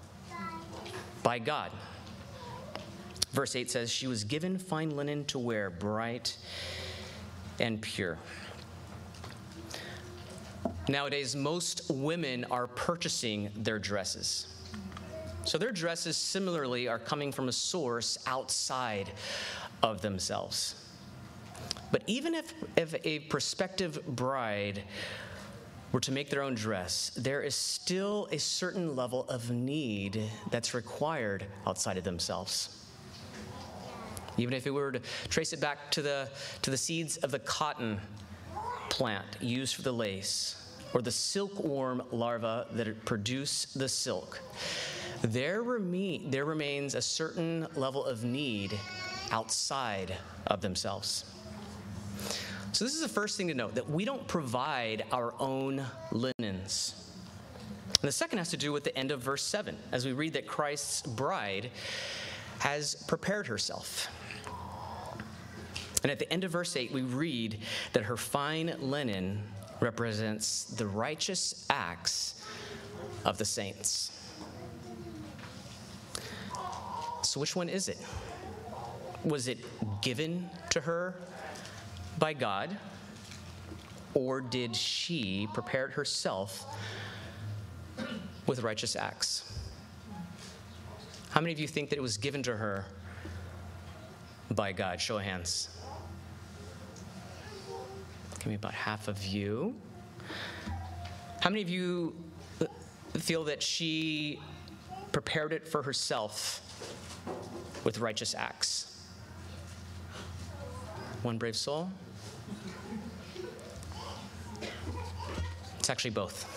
by 1.24 1.40
God. 1.40 1.72
Verse 3.34 3.56
8 3.56 3.70
says, 3.72 3.92
She 3.92 4.08
was 4.08 4.24
given 4.24 4.58
fine 4.58 4.96
linen 4.96 5.26
to 5.26 5.40
wear, 5.40 5.70
bright 5.70 6.38
and 7.60 7.82
pure. 7.82 8.18
Nowadays, 10.88 11.36
most 11.36 11.90
women 11.90 12.46
are 12.52 12.68
purchasing 12.68 13.50
their 13.56 13.80
dresses. 13.80 14.48
So 15.46 15.58
their 15.58 15.72
dresses 15.72 16.18
similarly 16.18 16.88
are 16.88 17.00
coming 17.00 17.32
from 17.32 17.50
a 17.50 17.52
source 17.52 18.18
outside 18.28 19.12
of 19.82 20.02
themselves. 20.02 20.76
But 21.92 22.04
even 22.08 22.36
if, 22.36 22.54
if 22.78 22.96
a 23.04 23.20
prospective 23.20 24.06
bride 24.06 24.84
were 25.92 26.00
to 26.00 26.12
make 26.12 26.30
their 26.30 26.42
own 26.42 26.56
dress, 26.56 27.12
there 27.18 27.42
is 27.42 27.56
still 27.56 28.28
a 28.32 28.38
certain 28.38 28.96
level 28.96 29.26
of 29.30 29.52
need 29.52 30.24
that's 30.50 30.74
required 30.74 31.46
outside 31.68 31.98
of 31.98 32.04
themselves. 32.04 32.86
Even 34.38 34.54
if 34.54 34.64
we 34.64 34.72
were 34.72 34.94
to 34.94 35.02
trace 35.28 35.52
it 35.52 35.60
back 35.60 35.92
to 35.92 36.02
the, 36.02 36.30
to 36.62 36.72
the 36.72 36.78
seeds 36.78 37.18
of 37.18 37.32
the 37.32 37.40
cotton 37.40 38.00
plant 38.90 39.26
used 39.42 39.76
for 39.76 39.82
the 39.82 39.92
lace, 39.92 40.61
or 40.94 41.02
the 41.02 41.12
silkworm 41.12 42.02
larvae 42.12 42.66
that 42.74 43.06
produce 43.06 43.66
the 43.76 43.88
silk, 43.88 44.42
there, 45.22 45.64
reme- 45.64 46.32
there 46.32 46.46
remains 46.46 46.96
a 46.96 47.02
certain 47.02 47.68
level 47.76 48.06
of 48.06 48.24
need 48.24 48.78
outside 49.32 50.16
of 50.48 50.62
themselves. 50.62 51.26
So, 52.74 52.86
this 52.86 52.94
is 52.96 53.02
the 53.02 53.10
first 53.10 53.38
thing 53.38 53.48
to 53.50 53.54
note 53.54 53.76
that 53.76 53.90
we 53.90 54.06
don't 54.06 54.26
provide 54.28 55.04
our 55.12 55.34
own 55.40 55.86
linens. 56.12 56.96
And 58.02 58.08
the 58.08 58.12
second 58.12 58.38
has 58.38 58.50
to 58.52 58.58
do 58.58 58.72
with 58.72 58.84
the 58.84 58.98
end 58.98 59.12
of 59.12 59.22
verse 59.22 59.44
7, 59.44 59.78
as 59.92 60.06
we 60.06 60.14
read 60.14 60.34
that 60.34 60.48
Christ's 60.48 61.02
bride 61.02 61.70
has 62.60 62.96
prepared 63.08 63.48
herself. 63.48 64.08
And 66.04 66.12
at 66.12 66.18
the 66.18 66.32
end 66.32 66.44
of 66.44 66.52
verse 66.52 66.76
8, 66.76 66.92
we 66.92 67.02
read 67.02 67.60
that 67.94 68.04
her 68.04 68.18
fine 68.18 68.74
linen 68.80 69.44
represents 69.82 70.64
the 70.64 70.86
righteous 70.86 71.66
acts 71.70 72.42
of 73.26 73.38
the 73.38 73.46
saints. 73.46 74.12
So, 77.24 77.40
which 77.40 77.56
one 77.56 77.68
is 77.68 77.90
it? 77.90 77.98
Was 79.24 79.48
it 79.48 79.60
given 80.02 80.50
to 80.70 80.82
her 80.82 81.16
by 82.20 82.34
God, 82.34 82.76
or 84.14 84.42
did 84.42 84.76
she 84.76 85.48
prepare 85.54 85.88
it 85.88 85.92
herself 85.92 86.66
with 88.48 88.62
righteous 88.62 88.96
acts? 88.96 89.60
How 91.30 91.42
many 91.42 91.54
of 91.54 91.60
you 91.60 91.68
think 91.68 91.90
that 91.90 91.98
it 91.98 92.02
was 92.02 92.18
given 92.18 92.44
to 92.44 92.56
her 92.56 92.86
by 94.52 94.74
God? 94.74 95.00
Show 95.00 95.18
of 95.18 95.24
hands. 95.24 95.70
Give 98.42 98.48
me 98.48 98.56
about 98.56 98.74
half 98.74 99.08
of 99.08 99.24
you. 99.24 99.76
How 101.42 101.52
many 101.52 101.62
of 101.62 101.70
you 101.70 102.16
uh, 102.60 102.66
feel 103.20 103.44
that 103.44 103.62
she 103.62 104.40
prepared 105.12 105.54
it 105.54 105.68
for 105.68 105.84
herself 105.84 106.60
with 107.84 108.00
righteous 108.00 108.34
acts? 108.34 109.06
One 111.22 111.38
brave 111.38 111.56
soul? 111.56 111.92
It's 115.78 115.92
actually 115.92 116.10
both. 116.10 116.48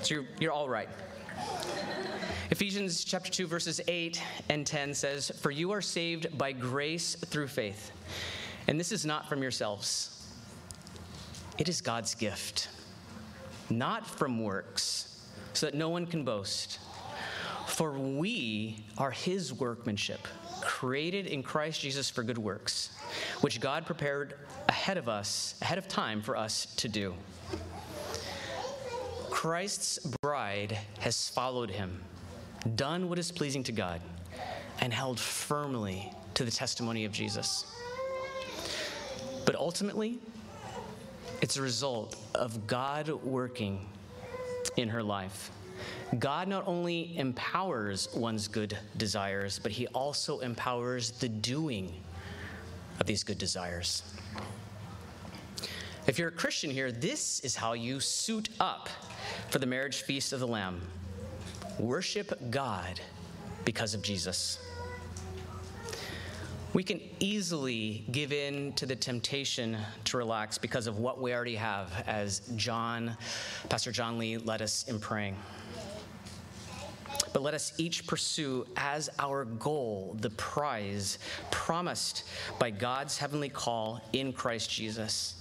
So 0.00 0.14
you're, 0.14 0.24
you're 0.40 0.52
all 0.52 0.70
right. 0.70 0.88
Ephesians 2.50 3.04
chapter 3.04 3.30
2 3.30 3.46
verses 3.46 3.82
8 3.88 4.22
and 4.48 4.66
10 4.66 4.94
says, 4.94 5.30
"For 5.38 5.50
you 5.50 5.72
are 5.72 5.82
saved 5.82 6.38
by 6.38 6.52
grace 6.52 7.14
through 7.14 7.48
faith, 7.48 7.92
and 8.68 8.80
this 8.80 8.90
is 8.90 9.04
not 9.04 9.28
from 9.28 9.42
yourselves. 9.42 10.15
It 11.58 11.68
is 11.70 11.80
God's 11.80 12.14
gift, 12.14 12.68
not 13.70 14.06
from 14.06 14.42
works, 14.42 15.26
so 15.54 15.66
that 15.66 15.74
no 15.74 15.88
one 15.88 16.06
can 16.06 16.22
boast. 16.22 16.78
For 17.66 17.92
we 17.92 18.84
are 18.98 19.10
his 19.10 19.52
workmanship, 19.54 20.28
created 20.60 21.26
in 21.26 21.42
Christ 21.42 21.80
Jesus 21.80 22.10
for 22.10 22.22
good 22.22 22.38
works, 22.38 22.90
which 23.40 23.60
God 23.60 23.86
prepared 23.86 24.38
ahead 24.68 24.98
of 24.98 25.08
us, 25.08 25.54
ahead 25.62 25.78
of 25.78 25.88
time 25.88 26.20
for 26.20 26.36
us 26.36 26.66
to 26.76 26.88
do." 26.88 27.14
Christ's 29.30 29.98
bride 30.22 30.78
has 31.00 31.28
followed 31.28 31.70
him, 31.70 32.02
done 32.74 33.08
what 33.08 33.18
is 33.18 33.32
pleasing 33.32 33.62
to 33.64 33.72
God, 33.72 34.02
and 34.80 34.92
held 34.92 35.18
firmly 35.18 36.12
to 36.34 36.44
the 36.44 36.50
testimony 36.50 37.04
of 37.06 37.12
Jesus. 37.12 37.64
But 39.46 39.54
ultimately, 39.54 40.18
it's 41.40 41.56
a 41.56 41.62
result 41.62 42.16
of 42.34 42.66
God 42.66 43.08
working 43.22 43.86
in 44.76 44.88
her 44.88 45.02
life. 45.02 45.50
God 46.18 46.48
not 46.48 46.66
only 46.66 47.16
empowers 47.18 48.08
one's 48.14 48.48
good 48.48 48.76
desires, 48.96 49.58
but 49.58 49.72
he 49.72 49.86
also 49.88 50.38
empowers 50.40 51.10
the 51.10 51.28
doing 51.28 51.92
of 53.00 53.06
these 53.06 53.22
good 53.22 53.38
desires. 53.38 54.02
If 56.06 56.18
you're 56.18 56.28
a 56.28 56.32
Christian 56.32 56.70
here, 56.70 56.92
this 56.92 57.40
is 57.40 57.56
how 57.56 57.72
you 57.72 58.00
suit 58.00 58.48
up 58.60 58.88
for 59.50 59.58
the 59.58 59.66
marriage 59.66 60.02
feast 60.02 60.32
of 60.32 60.40
the 60.40 60.46
Lamb. 60.46 60.80
Worship 61.78 62.32
God 62.50 63.00
because 63.64 63.92
of 63.92 64.02
Jesus. 64.02 64.58
We 66.76 66.82
can 66.82 67.00
easily 67.20 68.04
give 68.12 68.34
in 68.34 68.74
to 68.74 68.84
the 68.84 68.94
temptation 68.94 69.78
to 70.04 70.18
relax 70.18 70.58
because 70.58 70.86
of 70.86 70.98
what 70.98 71.18
we 71.18 71.32
already 71.32 71.54
have, 71.54 71.90
as 72.06 72.40
John, 72.54 73.16
Pastor 73.70 73.90
John 73.90 74.18
Lee 74.18 74.36
led 74.36 74.60
us 74.60 74.86
in 74.86 75.00
praying. 75.00 75.38
But 77.32 77.40
let 77.40 77.54
us 77.54 77.72
each 77.78 78.06
pursue 78.06 78.66
as 78.76 79.08
our 79.18 79.46
goal 79.46 80.18
the 80.20 80.28
prize 80.28 81.18
promised 81.50 82.24
by 82.58 82.72
God's 82.72 83.16
heavenly 83.16 83.48
call 83.48 84.02
in 84.12 84.34
Christ 84.34 84.68
Jesus. 84.70 85.36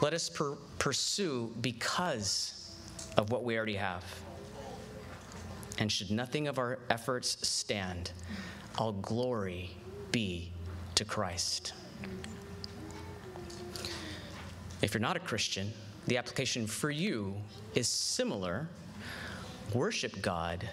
Let 0.00 0.14
us 0.14 0.28
per- 0.28 0.56
pursue 0.80 1.54
because 1.60 2.74
of 3.16 3.30
what 3.30 3.44
we 3.44 3.56
already 3.56 3.76
have. 3.76 4.02
And 5.78 5.92
should 5.92 6.10
nothing 6.10 6.48
of 6.48 6.58
our 6.58 6.80
efforts 6.90 7.46
stand, 7.46 8.10
all 8.76 8.90
glory 8.94 9.76
be 10.14 10.48
to 10.94 11.04
Christ. 11.04 11.72
If 14.80 14.94
you're 14.94 15.00
not 15.00 15.16
a 15.16 15.20
Christian, 15.20 15.72
the 16.06 16.16
application 16.18 16.68
for 16.68 16.88
you 16.88 17.34
is 17.74 17.88
similar. 17.88 18.68
Worship 19.74 20.22
God, 20.22 20.68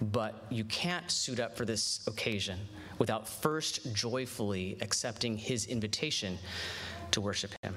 but 0.00 0.46
you 0.48 0.64
can't 0.64 1.10
suit 1.10 1.40
up 1.40 1.58
for 1.58 1.66
this 1.66 2.00
occasion 2.06 2.58
without 2.98 3.28
first 3.28 3.94
joyfully 3.94 4.78
accepting 4.80 5.36
his 5.36 5.66
invitation 5.66 6.38
to 7.10 7.20
worship 7.20 7.50
him. 7.62 7.74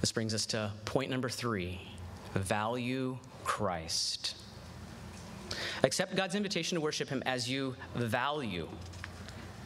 This 0.00 0.12
brings 0.12 0.32
us 0.32 0.46
to 0.46 0.72
point 0.86 1.10
number 1.10 1.28
three 1.28 1.78
value 2.34 3.18
Christ. 3.44 4.39
Accept 5.82 6.14
God's 6.14 6.34
invitation 6.34 6.76
to 6.76 6.80
worship 6.80 7.08
Him 7.08 7.22
as 7.24 7.48
you 7.48 7.74
value, 7.94 8.68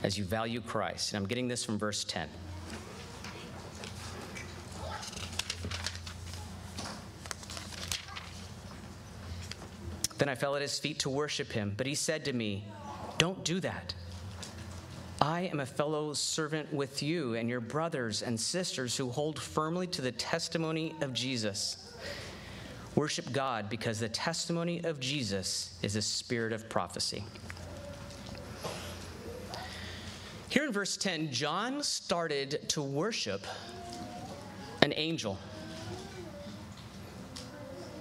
as 0.02 0.16
you 0.16 0.24
value 0.24 0.60
Christ. 0.60 1.12
And 1.12 1.22
I'm 1.22 1.28
getting 1.28 1.48
this 1.48 1.64
from 1.64 1.78
verse 1.78 2.04
10. 2.04 2.28
Then 10.18 10.28
I 10.28 10.36
fell 10.36 10.56
at 10.56 10.62
his 10.62 10.78
feet 10.78 11.00
to 11.00 11.10
worship 11.10 11.50
him, 11.50 11.74
but 11.76 11.86
he 11.86 11.94
said 11.94 12.24
to 12.26 12.32
me, 12.32 12.64
Don't 13.18 13.44
do 13.44 13.60
that. 13.60 13.94
I 15.20 15.42
am 15.52 15.60
a 15.60 15.66
fellow 15.66 16.12
servant 16.12 16.72
with 16.72 17.02
you 17.02 17.34
and 17.34 17.48
your 17.48 17.60
brothers 17.60 18.22
and 18.22 18.38
sisters 18.38 18.96
who 18.96 19.10
hold 19.10 19.38
firmly 19.38 19.86
to 19.88 20.02
the 20.02 20.12
testimony 20.12 20.94
of 21.00 21.12
Jesus. 21.12 21.83
Worship 22.94 23.32
God 23.32 23.68
because 23.68 23.98
the 23.98 24.08
testimony 24.08 24.82
of 24.84 25.00
Jesus 25.00 25.76
is 25.82 25.96
a 25.96 26.02
spirit 26.02 26.52
of 26.52 26.68
prophecy. 26.68 27.24
Here 30.48 30.64
in 30.64 30.72
verse 30.72 30.96
10, 30.96 31.32
John 31.32 31.82
started 31.82 32.68
to 32.68 32.82
worship 32.82 33.44
an 34.82 34.92
angel. 34.94 35.36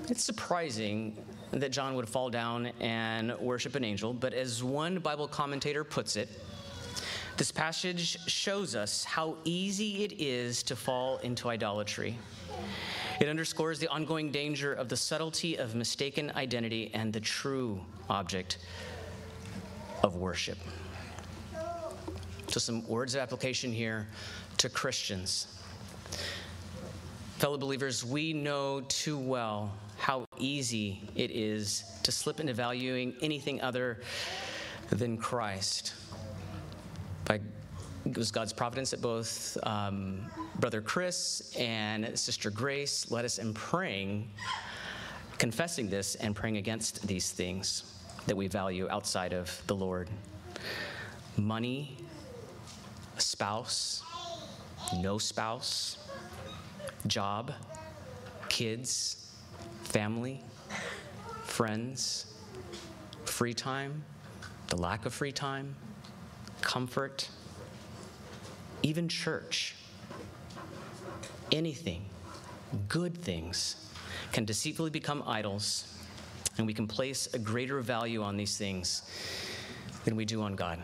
It's 0.09 0.23
surprising 0.23 1.17
that 1.49 1.71
John 1.71 1.95
would 1.95 2.07
fall 2.07 2.29
down 2.29 2.67
and 2.79 3.35
worship 3.39 3.73
an 3.73 3.83
angel, 3.83 4.13
but 4.13 4.33
as 4.33 4.63
one 4.63 4.99
Bible 4.99 5.27
commentator 5.27 5.83
puts 5.83 6.15
it, 6.15 6.29
this 7.37 7.51
passage 7.51 8.19
shows 8.27 8.75
us 8.75 9.03
how 9.03 9.37
easy 9.43 10.03
it 10.03 10.21
is 10.21 10.61
to 10.63 10.75
fall 10.75 11.17
into 11.17 11.49
idolatry. 11.49 12.19
It 13.19 13.29
underscores 13.29 13.79
the 13.79 13.87
ongoing 13.87 14.31
danger 14.31 14.73
of 14.73 14.89
the 14.89 14.97
subtlety 14.97 15.55
of 15.55 15.75
mistaken 15.75 16.31
identity 16.35 16.91
and 16.93 17.13
the 17.13 17.19
true 17.19 17.81
object 18.09 18.57
of 20.03 20.15
worship. 20.15 20.57
So, 22.47 22.59
some 22.59 22.87
words 22.87 23.15
of 23.15 23.21
application 23.21 23.71
here 23.71 24.07
to 24.57 24.69
Christians. 24.69 25.47
Fellow 27.37 27.57
believers, 27.57 28.05
we 28.05 28.33
know 28.33 28.81
too 28.81 29.17
well 29.17 29.73
how 29.97 30.25
easy 30.37 31.01
it 31.15 31.31
is 31.31 31.83
to 32.03 32.11
slip 32.11 32.39
into 32.39 32.53
valuing 32.53 33.15
anything 33.21 33.61
other 33.61 34.01
than 34.89 35.17
Christ 35.17 35.93
by 37.25 37.39
it 38.05 38.17
was 38.17 38.31
God's 38.31 38.53
providence 38.53 38.91
that 38.91 39.01
both 39.01 39.57
um, 39.63 40.19
Brother 40.59 40.81
Chris 40.81 41.53
and 41.57 42.17
Sister 42.17 42.49
Grace. 42.49 43.09
Led 43.09 43.25
us 43.25 43.37
in 43.37 43.53
praying, 43.53 44.29
confessing 45.37 45.89
this 45.89 46.15
and 46.15 46.35
praying 46.35 46.57
against 46.57 47.07
these 47.07 47.31
things 47.31 47.83
that 48.27 48.35
we 48.35 48.47
value 48.47 48.87
outside 48.89 49.33
of 49.33 49.61
the 49.67 49.75
Lord. 49.75 50.09
Money, 51.37 51.97
spouse, 53.17 54.03
no 54.99 55.17
spouse, 55.17 55.97
job, 57.07 57.53
kids, 58.49 59.31
family, 59.83 60.41
friends, 61.43 62.33
free 63.25 63.53
time, 63.53 64.03
the 64.67 64.77
lack 64.77 65.05
of 65.05 65.13
free 65.13 65.31
time 65.31 65.75
comfort, 66.61 67.29
even 68.83 69.07
church, 69.07 69.75
anything, 71.51 72.05
good 72.89 73.17
things, 73.17 73.89
can 74.31 74.45
deceitfully 74.45 74.89
become 74.89 75.23
idols, 75.25 75.87
and 76.57 76.67
we 76.67 76.73
can 76.73 76.85
place 76.85 77.33
a 77.33 77.39
greater 77.39 77.79
value 77.81 78.21
on 78.21 78.37
these 78.37 78.57
things 78.57 79.03
than 80.05 80.15
we 80.15 80.25
do 80.25 80.41
on 80.41 80.55
God. 80.55 80.79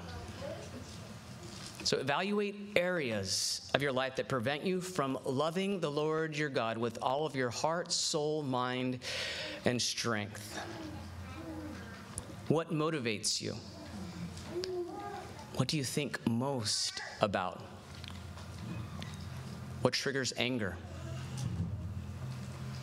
So, 1.83 1.97
evaluate 1.97 2.55
areas 2.75 3.69
of 3.73 3.81
your 3.81 3.91
life 3.91 4.15
that 4.17 4.27
prevent 4.27 4.63
you 4.63 4.81
from 4.81 5.17
loving 5.25 5.79
the 5.79 5.89
Lord 5.89 6.37
your 6.37 6.49
God 6.49 6.77
with 6.77 6.97
all 7.01 7.25
of 7.25 7.35
your 7.35 7.49
heart, 7.49 7.91
soul, 7.91 8.43
mind, 8.43 8.99
and 9.65 9.81
strength. 9.81 10.59
What 12.47 12.71
motivates 12.71 13.41
you? 13.41 13.55
What 15.55 15.67
do 15.67 15.77
you 15.77 15.83
think 15.83 16.19
most 16.27 17.01
about? 17.21 17.61
What 19.81 19.93
triggers 19.93 20.33
anger? 20.37 20.75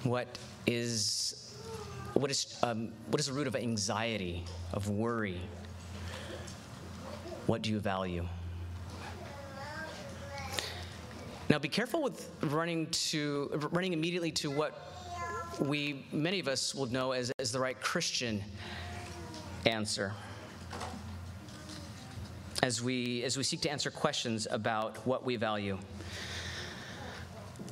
What 0.03 0.39
is 0.67 1.55
what 2.15 2.31
is 2.31 2.59
um, 2.63 2.93
what 3.11 3.21
is 3.21 3.27
the 3.27 3.33
root 3.33 3.47
of 3.47 3.55
anxiety, 3.55 4.45
of 4.73 4.89
worry? 4.89 5.41
What 7.47 7.63
do 7.63 7.71
you 7.71 7.79
value? 7.79 8.27
Now, 11.49 11.59
be 11.59 11.69
careful 11.69 12.03
with 12.03 12.31
running 12.43 12.87
to 13.11 13.51
running 13.73 13.93
immediately 13.93 14.33
to 14.33 14.51
what 14.51 14.93
we 15.61 16.07
many 16.13 16.41
of 16.41 16.49
us 16.49 16.75
will 16.75 16.87
know 16.87 17.13
as, 17.13 17.31
as 17.39 17.53
the 17.53 17.61
right 17.61 17.81
Christian 17.81 18.43
answer 19.65 20.13
as 22.67 22.83
we, 22.83 23.23
as 23.23 23.37
we 23.37 23.45
seek 23.45 23.61
to 23.61 23.71
answer 23.71 23.93
questions 23.93 24.49
about 24.51 25.07
what 25.07 25.25
we 25.25 25.37
value. 25.37 25.79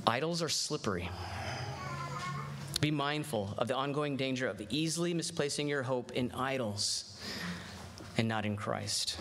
Idols 0.06 0.42
are 0.42 0.48
slippery 0.48 1.08
Be 2.80 2.90
mindful 2.90 3.54
of 3.56 3.68
the 3.68 3.74
ongoing 3.74 4.16
danger 4.16 4.46
of 4.46 4.60
easily 4.70 5.14
misplacing 5.14 5.66
your 5.66 5.82
hope 5.82 6.12
in 6.12 6.30
idols 6.32 7.18
and 8.18 8.28
not 8.28 8.44
in 8.44 8.56
Christ. 8.56 9.18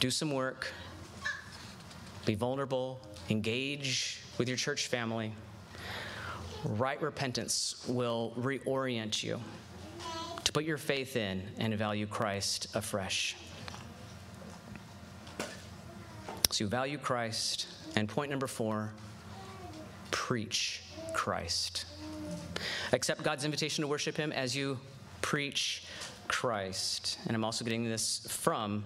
Do 0.00 0.10
some 0.10 0.32
work, 0.32 0.72
be 2.24 2.34
vulnerable, 2.34 3.00
engage 3.28 4.22
with 4.38 4.48
your 4.48 4.56
church 4.56 4.86
family. 4.86 5.32
Right 6.64 7.00
repentance 7.02 7.84
will 7.86 8.32
reorient 8.38 9.22
you 9.22 9.40
to 10.44 10.52
put 10.52 10.64
your 10.64 10.78
faith 10.78 11.16
in 11.16 11.42
and 11.58 11.74
value 11.74 12.06
Christ 12.06 12.68
afresh. 12.74 13.36
So 16.50 16.64
you 16.64 16.68
value 16.68 16.96
Christ. 16.96 17.66
And 17.94 18.08
point 18.08 18.30
number 18.30 18.46
four 18.46 18.90
preach 20.10 20.82
Christ. 21.12 21.86
Accept 22.92 23.22
God's 23.22 23.44
invitation 23.44 23.82
to 23.82 23.88
worship 23.88 24.16
Him 24.16 24.32
as 24.32 24.56
you 24.56 24.78
preach 25.20 25.84
Christ. 26.28 27.18
And 27.26 27.34
I'm 27.34 27.44
also 27.44 27.64
getting 27.64 27.84
this 27.84 28.26
from 28.28 28.84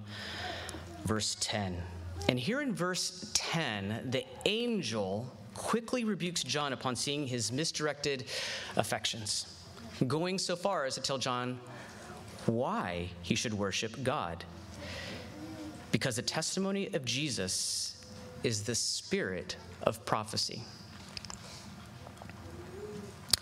verse 1.05 1.37
10. 1.41 1.77
And 2.29 2.39
here 2.39 2.61
in 2.61 2.75
verse 2.75 3.31
10, 3.35 4.11
the 4.11 4.25
angel 4.47 5.31
quickly 5.55 6.05
rebukes 6.05 6.43
John 6.43 6.73
upon 6.73 6.97
seeing 6.97 7.27
his 7.27 7.53
misdirected 7.53 8.25
affections, 8.77 9.47
going 10.07 10.39
so 10.39 10.57
far 10.57 10.85
as 10.87 10.95
to 10.95 11.01
tell 11.01 11.19
John 11.19 11.59
why 12.47 13.09
he 13.23 13.35
should 13.35 13.55
worship 13.55 14.03
God. 14.03 14.45
Because 15.91 16.17
the 16.17 16.23
testimony 16.23 16.89
of 16.95 17.05
Jesus 17.05 17.97
is 18.43 18.63
the 18.63 18.75
spirit 18.75 19.57
of 19.83 20.05
prophecy. 20.05 20.63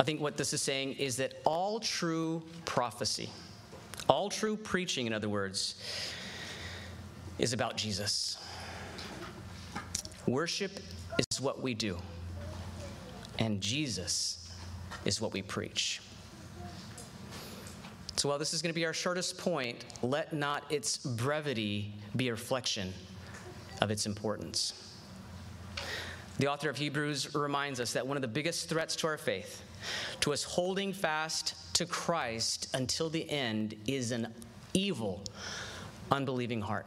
I 0.01 0.03
think 0.03 0.19
what 0.19 0.39
this 0.39 0.55
is 0.55 0.63
saying 0.63 0.95
is 0.95 1.17
that 1.17 1.35
all 1.45 1.79
true 1.79 2.43
prophecy, 2.65 3.29
all 4.09 4.31
true 4.31 4.57
preaching, 4.57 5.07
in 5.07 5.13
other 5.13 5.29
words, 5.29 5.75
is 7.39 7.53
about 7.53 7.77
Jesus. 7.77 8.39
Worship 10.27 10.81
is 11.19 11.39
what 11.39 11.61
we 11.61 11.75
do, 11.75 11.99
and 13.39 13.61
Jesus 13.61 14.51
is 15.05 15.21
what 15.21 15.35
we 15.35 15.43
preach. 15.43 16.01
So 18.17 18.31
while 18.31 18.39
this 18.39 18.55
is 18.55 18.63
going 18.63 18.71
to 18.71 18.75
be 18.75 18.87
our 18.87 18.95
shortest 18.95 19.37
point, 19.37 19.85
let 20.01 20.33
not 20.33 20.65
its 20.71 20.97
brevity 20.97 21.93
be 22.17 22.29
a 22.29 22.31
reflection 22.31 22.95
of 23.83 23.91
its 23.91 24.07
importance. 24.07 24.95
The 26.39 26.47
author 26.47 26.71
of 26.71 26.79
Hebrews 26.79 27.35
reminds 27.35 27.81
us 27.81 27.93
that 27.93 28.07
one 28.07 28.17
of 28.17 28.23
the 28.23 28.29
biggest 28.29 28.71
threats 28.71 28.97
to 28.97 29.07
our 29.07 29.19
faith 29.19 29.63
to 30.21 30.33
us 30.33 30.43
holding 30.43 30.93
fast 30.93 31.55
to 31.75 31.87
Christ 31.87 32.69
until 32.75 33.09
the 33.09 33.29
end 33.31 33.75
is 33.87 34.13
an 34.13 34.35
evil, 34.75 35.23
unbelieving 36.11 36.61
heart. 36.61 36.87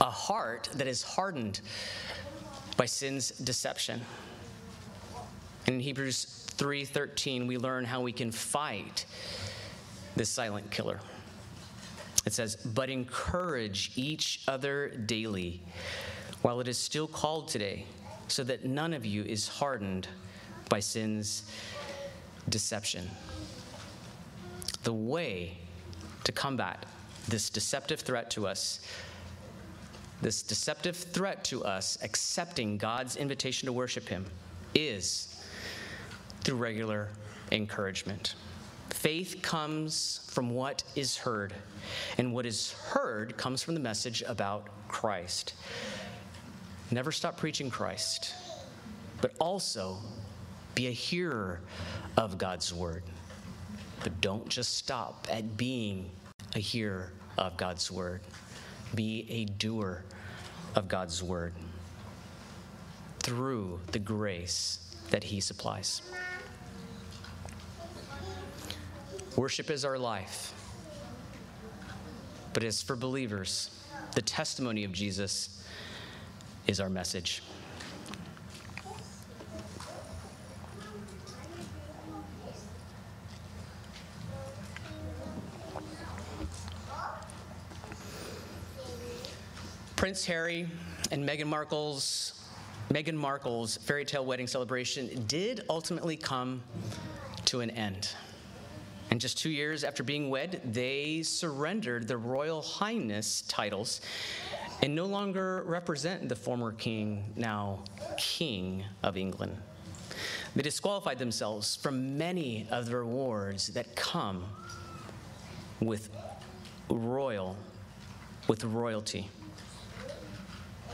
A 0.00 0.10
heart 0.10 0.68
that 0.74 0.86
is 0.86 1.02
hardened 1.02 1.60
by 2.76 2.86
sin's 2.86 3.30
deception. 3.30 4.00
In 5.66 5.80
Hebrews 5.80 6.46
3:13 6.56 7.46
we 7.46 7.58
learn 7.58 7.84
how 7.84 8.00
we 8.00 8.12
can 8.12 8.32
fight 8.32 9.06
this 10.16 10.28
silent 10.28 10.70
killer. 10.70 11.00
It 12.26 12.34
says, 12.34 12.56
"But 12.56 12.90
encourage 12.90 13.92
each 13.96 14.42
other 14.46 14.88
daily 14.88 15.62
while 16.42 16.60
it 16.60 16.68
is 16.68 16.78
still 16.78 17.06
called 17.06 17.48
today, 17.48 17.86
so 18.28 18.44
that 18.44 18.64
none 18.64 18.92
of 18.92 19.04
you 19.06 19.22
is 19.24 19.48
hardened 19.48 20.08
by 20.70 20.80
sin's 20.80 21.42
deception. 22.48 23.10
The 24.84 24.94
way 24.94 25.58
to 26.24 26.32
combat 26.32 26.86
this 27.28 27.50
deceptive 27.50 28.00
threat 28.00 28.30
to 28.30 28.46
us, 28.46 28.80
this 30.22 30.42
deceptive 30.42 30.96
threat 30.96 31.44
to 31.44 31.64
us 31.64 31.98
accepting 32.02 32.78
God's 32.78 33.16
invitation 33.16 33.66
to 33.66 33.72
worship 33.74 34.08
Him, 34.08 34.24
is 34.74 35.44
through 36.40 36.56
regular 36.56 37.08
encouragement. 37.52 38.34
Faith 38.90 39.40
comes 39.42 40.20
from 40.30 40.50
what 40.50 40.82
is 40.96 41.16
heard, 41.16 41.52
and 42.18 42.32
what 42.32 42.46
is 42.46 42.72
heard 42.72 43.36
comes 43.36 43.62
from 43.62 43.74
the 43.74 43.80
message 43.80 44.22
about 44.26 44.68
Christ. 44.88 45.54
Never 46.90 47.12
stop 47.12 47.36
preaching 47.36 47.70
Christ, 47.70 48.34
but 49.20 49.32
also 49.38 49.98
be 50.74 50.86
a 50.88 50.92
hearer 50.92 51.60
of 52.16 52.38
God's 52.38 52.72
word. 52.72 53.02
But 54.02 54.20
don't 54.20 54.48
just 54.48 54.76
stop 54.76 55.26
at 55.30 55.56
being 55.56 56.10
a 56.54 56.58
hearer 56.58 57.12
of 57.36 57.56
God's 57.56 57.90
word. 57.90 58.20
Be 58.94 59.26
a 59.28 59.44
doer 59.44 60.04
of 60.74 60.88
God's 60.88 61.22
word 61.22 61.52
through 63.20 63.80
the 63.92 63.98
grace 63.98 64.96
that 65.10 65.24
He 65.24 65.40
supplies. 65.40 66.02
Worship 69.36 69.70
is 69.70 69.84
our 69.84 69.98
life. 69.98 70.54
But 72.52 72.64
as 72.64 72.82
for 72.82 72.96
believers, 72.96 73.70
the 74.14 74.22
testimony 74.22 74.84
of 74.84 74.92
Jesus 74.92 75.64
is 76.66 76.80
our 76.80 76.88
message. 76.88 77.42
Prince 90.10 90.26
Harry 90.26 90.66
and 91.12 91.24
Meghan 91.24 91.46
Markle's 91.46 92.42
Meghan 92.92 93.14
Markle's 93.14 93.76
fairy 93.76 94.04
tale 94.04 94.24
wedding 94.24 94.48
celebration 94.48 95.24
did 95.28 95.64
ultimately 95.70 96.16
come 96.16 96.64
to 97.44 97.60
an 97.60 97.70
end. 97.70 98.08
And 99.12 99.20
just 99.20 99.38
two 99.38 99.50
years 99.50 99.84
after 99.84 100.02
being 100.02 100.28
wed, 100.28 100.62
they 100.64 101.22
surrendered 101.22 102.08
the 102.08 102.16
Royal 102.16 102.60
Highness 102.60 103.42
titles 103.42 104.00
and 104.82 104.96
no 104.96 105.06
longer 105.06 105.62
represent 105.64 106.28
the 106.28 106.34
former 106.34 106.72
king, 106.72 107.32
now 107.36 107.84
King 108.18 108.82
of 109.04 109.16
England. 109.16 109.56
They 110.56 110.62
disqualified 110.62 111.20
themselves 111.20 111.76
from 111.76 112.18
many 112.18 112.66
of 112.72 112.86
the 112.86 112.96
rewards 112.96 113.68
that 113.74 113.94
come 113.94 114.44
with 115.78 116.10
royal, 116.88 117.56
with 118.48 118.64
royalty. 118.64 119.30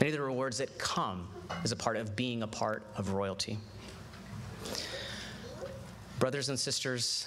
Many 0.00 0.10
of 0.10 0.18
the 0.18 0.22
rewards 0.22 0.58
that 0.58 0.78
come 0.78 1.26
as 1.64 1.72
a 1.72 1.76
part 1.76 1.96
of 1.96 2.14
being 2.14 2.42
a 2.42 2.46
part 2.46 2.82
of 2.96 3.12
royalty. 3.12 3.58
Brothers 6.18 6.50
and 6.50 6.58
sisters 6.58 7.26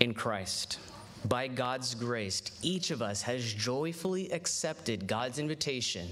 in 0.00 0.12
Christ, 0.12 0.80
by 1.26 1.46
God's 1.46 1.94
grace, 1.94 2.42
each 2.62 2.90
of 2.90 3.00
us 3.00 3.22
has 3.22 3.44
joyfully 3.44 4.30
accepted 4.32 5.06
God's 5.06 5.38
invitation 5.38 6.08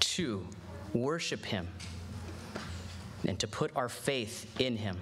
to 0.00 0.46
worship 0.92 1.44
Him 1.44 1.68
and 3.26 3.38
to 3.38 3.48
put 3.48 3.74
our 3.74 3.88
faith 3.88 4.46
in 4.60 4.76
Him. 4.76 4.98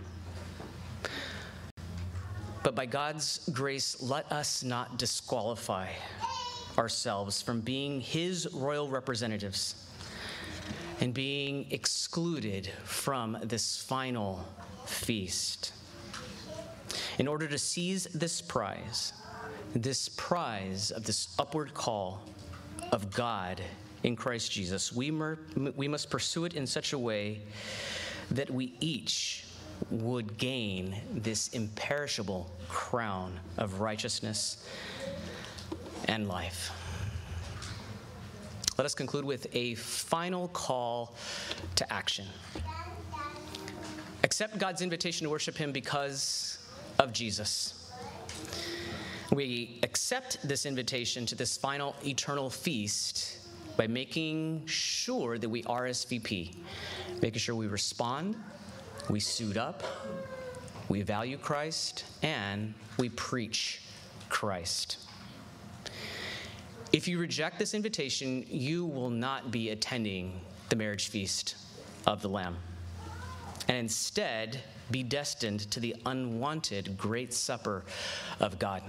But 2.62 2.76
by 2.76 2.86
God's 2.86 3.40
grace, 3.52 4.00
let 4.00 4.30
us 4.30 4.62
not 4.62 4.98
disqualify 4.98 5.88
ourselves 6.78 7.42
from 7.42 7.60
being 7.60 8.00
His 8.00 8.48
royal 8.52 8.88
representatives 8.88 9.85
and 11.00 11.12
being 11.12 11.66
excluded 11.70 12.70
from 12.84 13.36
this 13.42 13.76
final 13.76 14.46
feast. 14.86 15.72
In 17.18 17.28
order 17.28 17.46
to 17.46 17.58
seize 17.58 18.04
this 18.04 18.40
prize, 18.40 19.12
this 19.74 20.08
prize 20.08 20.90
of 20.90 21.04
this 21.04 21.34
upward 21.38 21.74
call 21.74 22.22
of 22.92 23.10
God 23.10 23.60
in 24.02 24.16
Christ 24.16 24.52
Jesus, 24.52 24.92
we, 24.92 25.10
mer- 25.10 25.38
we 25.76 25.88
must 25.88 26.10
pursue 26.10 26.44
it 26.44 26.54
in 26.54 26.66
such 26.66 26.92
a 26.92 26.98
way 26.98 27.40
that 28.30 28.50
we 28.50 28.74
each 28.80 29.44
would 29.90 30.38
gain 30.38 30.96
this 31.12 31.48
imperishable 31.48 32.50
crown 32.68 33.38
of 33.58 33.80
righteousness 33.80 34.66
and 36.06 36.28
life. 36.28 36.70
Let 38.78 38.84
us 38.84 38.94
conclude 38.94 39.24
with 39.24 39.46
a 39.54 39.74
final 39.76 40.48
call 40.48 41.14
to 41.76 41.92
action. 41.92 42.26
Accept 44.22 44.58
God's 44.58 44.82
invitation 44.82 45.24
to 45.24 45.30
worship 45.30 45.56
Him 45.56 45.72
because 45.72 46.58
of 46.98 47.12
Jesus. 47.12 47.90
We 49.32 49.80
accept 49.82 50.46
this 50.46 50.66
invitation 50.66 51.24
to 51.26 51.34
this 51.34 51.56
final 51.56 51.96
eternal 52.04 52.50
feast 52.50 53.38
by 53.78 53.86
making 53.86 54.66
sure 54.66 55.38
that 55.38 55.48
we 55.48 55.62
RSVP, 55.62 56.54
making 57.22 57.38
sure 57.38 57.54
we 57.54 57.66
respond, 57.66 58.36
we 59.08 59.20
suit 59.20 59.56
up, 59.56 59.82
we 60.88 61.02
value 61.02 61.38
Christ, 61.38 62.04
and 62.22 62.74
we 62.98 63.08
preach 63.08 63.80
Christ. 64.28 65.05
If 66.92 67.08
you 67.08 67.18
reject 67.18 67.58
this 67.58 67.74
invitation, 67.74 68.44
you 68.48 68.84
will 68.84 69.10
not 69.10 69.50
be 69.50 69.70
attending 69.70 70.40
the 70.68 70.76
marriage 70.76 71.08
feast 71.08 71.56
of 72.06 72.22
the 72.22 72.28
Lamb, 72.28 72.56
and 73.68 73.76
instead 73.76 74.60
be 74.90 75.02
destined 75.02 75.70
to 75.72 75.80
the 75.80 75.96
unwanted 76.06 76.96
great 76.96 77.34
supper 77.34 77.84
of 78.38 78.58
God. 78.58 78.82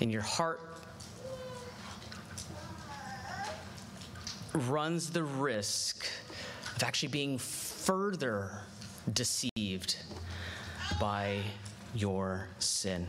In 0.00 0.10
your 0.10 0.22
heart 0.22 0.60
runs 4.52 5.10
the 5.10 5.24
risk 5.24 6.06
of 6.76 6.82
actually 6.82 7.08
being 7.08 7.38
further 7.38 8.60
deceived 9.12 9.96
by 11.00 11.40
your 11.94 12.48
sin 12.58 13.06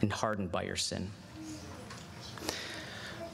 and 0.00 0.12
hardened 0.12 0.52
by 0.52 0.62
your 0.62 0.76
sin. 0.76 1.10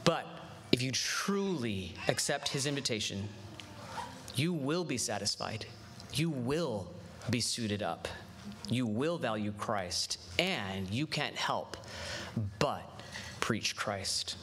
But 0.03 0.25
if 0.71 0.81
you 0.81 0.91
truly 0.91 1.93
accept 2.07 2.49
his 2.49 2.65
invitation, 2.65 3.27
you 4.35 4.53
will 4.53 4.83
be 4.83 4.97
satisfied. 4.97 5.65
You 6.13 6.29
will 6.29 6.87
be 7.29 7.39
suited 7.39 7.81
up. 7.81 8.07
You 8.69 8.85
will 8.85 9.17
value 9.17 9.53
Christ, 9.57 10.19
and 10.39 10.89
you 10.89 11.07
can't 11.07 11.35
help 11.35 11.77
but 12.59 13.01
preach 13.39 13.75
Christ. 13.75 14.35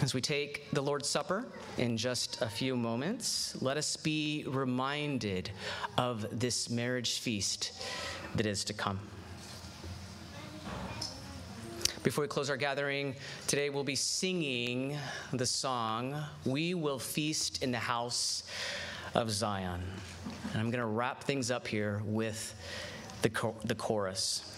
As 0.00 0.14
we 0.14 0.20
take 0.22 0.70
the 0.72 0.80
Lord's 0.80 1.08
Supper 1.08 1.44
in 1.76 1.96
just 1.96 2.40
a 2.40 2.48
few 2.48 2.74
moments, 2.74 3.60
let 3.60 3.76
us 3.76 3.96
be 3.96 4.44
reminded 4.48 5.50
of 5.98 6.26
this 6.32 6.70
marriage 6.70 7.18
feast 7.18 7.72
that 8.34 8.46
is 8.46 8.64
to 8.64 8.72
come. 8.72 8.98
Before 12.02 12.22
we 12.22 12.28
close 12.28 12.48
our 12.48 12.56
gathering, 12.56 13.14
today 13.46 13.68
we'll 13.68 13.84
be 13.84 13.94
singing 13.94 14.96
the 15.34 15.44
song, 15.44 16.16
We 16.46 16.72
Will 16.72 16.98
Feast 16.98 17.62
in 17.62 17.72
the 17.72 17.78
House 17.78 18.44
of 19.14 19.30
Zion. 19.30 19.82
And 20.50 20.58
I'm 20.58 20.70
going 20.70 20.80
to 20.80 20.86
wrap 20.86 21.24
things 21.24 21.50
up 21.50 21.68
here 21.68 22.00
with 22.06 22.54
the, 23.20 23.52
the 23.66 23.74
chorus. 23.74 24.50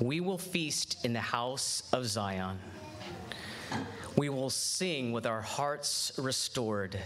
We 0.00 0.18
will 0.18 0.38
feast 0.38 1.04
in 1.04 1.12
the 1.12 1.20
house 1.20 1.84
of 1.92 2.06
Zion. 2.06 2.58
We 4.16 4.28
will 4.28 4.50
sing 4.50 5.12
with 5.12 5.24
our 5.24 5.40
hearts 5.40 6.10
restored. 6.18 6.98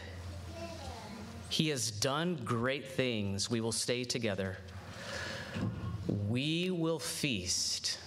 He 1.51 1.69
has 1.69 1.91
done 1.91 2.41
great 2.47 2.87
things. 2.87 3.51
We 3.51 3.61
will 3.61 3.73
stay 3.73 4.05
together. 4.05 4.57
We 6.07 6.71
will 6.71 6.99
feast 6.99 7.99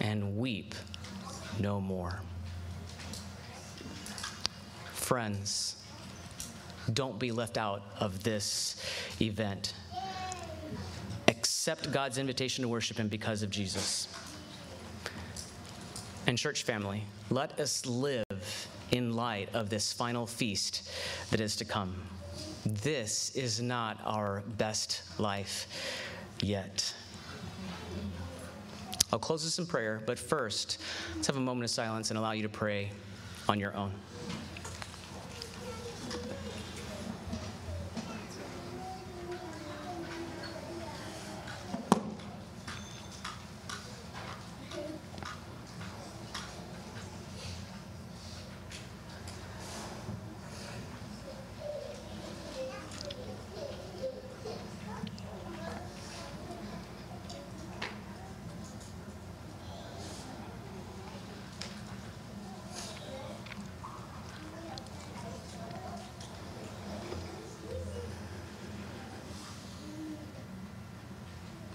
and 0.00 0.36
weep 0.36 0.74
no 1.58 1.80
more. 1.80 2.20
Friends, 4.92 5.76
don't 6.92 7.18
be 7.18 7.32
left 7.32 7.58
out 7.58 7.82
of 8.00 8.22
this 8.22 8.76
event 9.20 9.74
accept 11.68 11.92
God's 11.92 12.16
invitation 12.16 12.62
to 12.62 12.68
worship 12.68 12.96
Him 12.96 13.08
because 13.08 13.42
of 13.42 13.50
Jesus. 13.50 14.08
And, 16.26 16.38
church 16.38 16.62
family, 16.62 17.04
let 17.28 17.60
us 17.60 17.84
live 17.84 18.24
in 18.90 19.12
light 19.14 19.54
of 19.54 19.68
this 19.68 19.92
final 19.92 20.26
feast 20.26 20.88
that 21.30 21.40
is 21.40 21.56
to 21.56 21.66
come. 21.66 21.94
This 22.64 23.36
is 23.36 23.60
not 23.60 23.98
our 24.04 24.42
best 24.56 25.02
life 25.18 25.66
yet. 26.42 26.94
I'll 29.12 29.18
close 29.18 29.42
this 29.42 29.58
in 29.58 29.66
prayer, 29.66 30.02
but 30.06 30.18
first, 30.18 30.80
let's 31.14 31.26
have 31.26 31.36
a 31.36 31.40
moment 31.40 31.64
of 31.64 31.70
silence 31.70 32.10
and 32.10 32.18
allow 32.18 32.32
you 32.32 32.42
to 32.42 32.48
pray 32.48 32.90
on 33.48 33.58
your 33.58 33.74
own. 33.74 33.92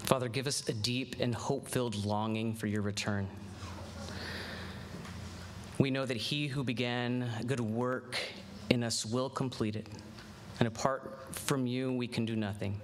Father, 0.03 0.27
give 0.27 0.47
us 0.47 0.67
a 0.67 0.73
deep 0.73 1.15
and 1.21 1.33
hope 1.33 1.65
filled 1.67 2.05
longing 2.05 2.53
for 2.53 2.67
your 2.67 2.81
return. 2.81 3.25
We 5.77 5.91
know 5.91 6.05
that 6.05 6.17
he 6.17 6.47
who 6.47 6.61
began 6.61 7.29
good 7.47 7.61
work 7.61 8.17
in 8.69 8.83
us 8.83 9.05
will 9.05 9.29
complete 9.29 9.77
it, 9.77 9.87
and 10.59 10.67
apart 10.67 11.19
from 11.31 11.65
you, 11.65 11.93
we 11.93 12.05
can 12.05 12.25
do 12.25 12.35
nothing. 12.35 12.79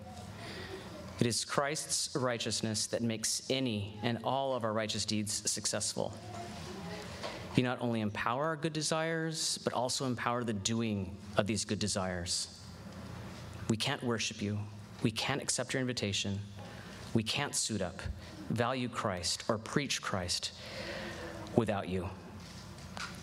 It 1.19 1.27
is 1.27 1.43
Christ's 1.43 2.15
righteousness 2.15 2.87
that 2.87 3.01
makes 3.01 3.43
any 3.49 3.99
and 4.01 4.19
all 4.23 4.55
of 4.55 4.63
our 4.63 4.71
righteous 4.71 5.03
deeds 5.03 5.49
successful. 5.51 6.13
You 7.57 7.63
not 7.63 7.81
only 7.81 7.99
empower 7.99 8.45
our 8.45 8.55
good 8.55 8.71
desires, 8.71 9.59
but 9.65 9.73
also 9.73 10.05
empower 10.05 10.45
the 10.45 10.53
doing 10.53 11.15
of 11.35 11.47
these 11.47 11.65
good 11.65 11.79
desires. 11.79 12.61
We 13.67 13.75
can't 13.75 14.01
worship 14.01 14.41
you, 14.41 14.57
we 15.03 15.11
can't 15.11 15.41
accept 15.41 15.73
your 15.73 15.81
invitation 15.81 16.39
we 17.13 17.23
can't 17.23 17.55
suit 17.55 17.81
up, 17.81 18.01
value 18.49 18.89
Christ, 18.89 19.43
or 19.47 19.57
preach 19.57 20.01
Christ 20.01 20.51
without 21.55 21.89
you. 21.89 22.09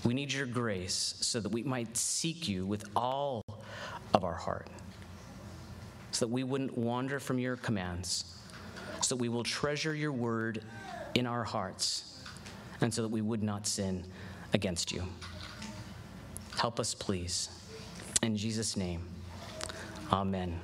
We 0.04 0.14
need 0.14 0.32
your 0.32 0.46
grace 0.46 1.14
so 1.20 1.40
that 1.40 1.50
we 1.50 1.62
might 1.62 1.96
seek 1.96 2.48
you 2.48 2.66
with 2.66 2.84
all 2.94 3.42
of 4.14 4.24
our 4.24 4.34
heart, 4.34 4.68
so 6.12 6.26
that 6.26 6.32
we 6.32 6.44
wouldn't 6.44 6.76
wander 6.76 7.18
from 7.18 7.38
your 7.38 7.56
commands, 7.56 8.36
so 9.00 9.14
that 9.14 9.20
we 9.20 9.28
will 9.28 9.44
treasure 9.44 9.94
your 9.94 10.12
word 10.12 10.62
in 11.14 11.26
our 11.26 11.44
hearts, 11.44 12.22
and 12.80 12.92
so 12.92 13.02
that 13.02 13.08
we 13.08 13.20
would 13.20 13.42
not 13.42 13.66
sin 13.66 14.04
against 14.52 14.92
you. 14.92 15.02
Help 16.56 16.80
us, 16.80 16.94
please. 16.94 17.50
In 18.22 18.36
Jesus' 18.36 18.76
name, 18.76 19.02
amen. 20.12 20.58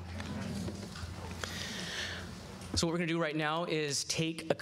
So, 2.74 2.86
what 2.86 2.92
we're 2.92 2.98
going 2.98 3.08
to 3.08 3.14
do 3.14 3.20
right 3.20 3.36
now 3.36 3.64
is 3.64 4.04
take 4.04 4.50
a 4.50 4.54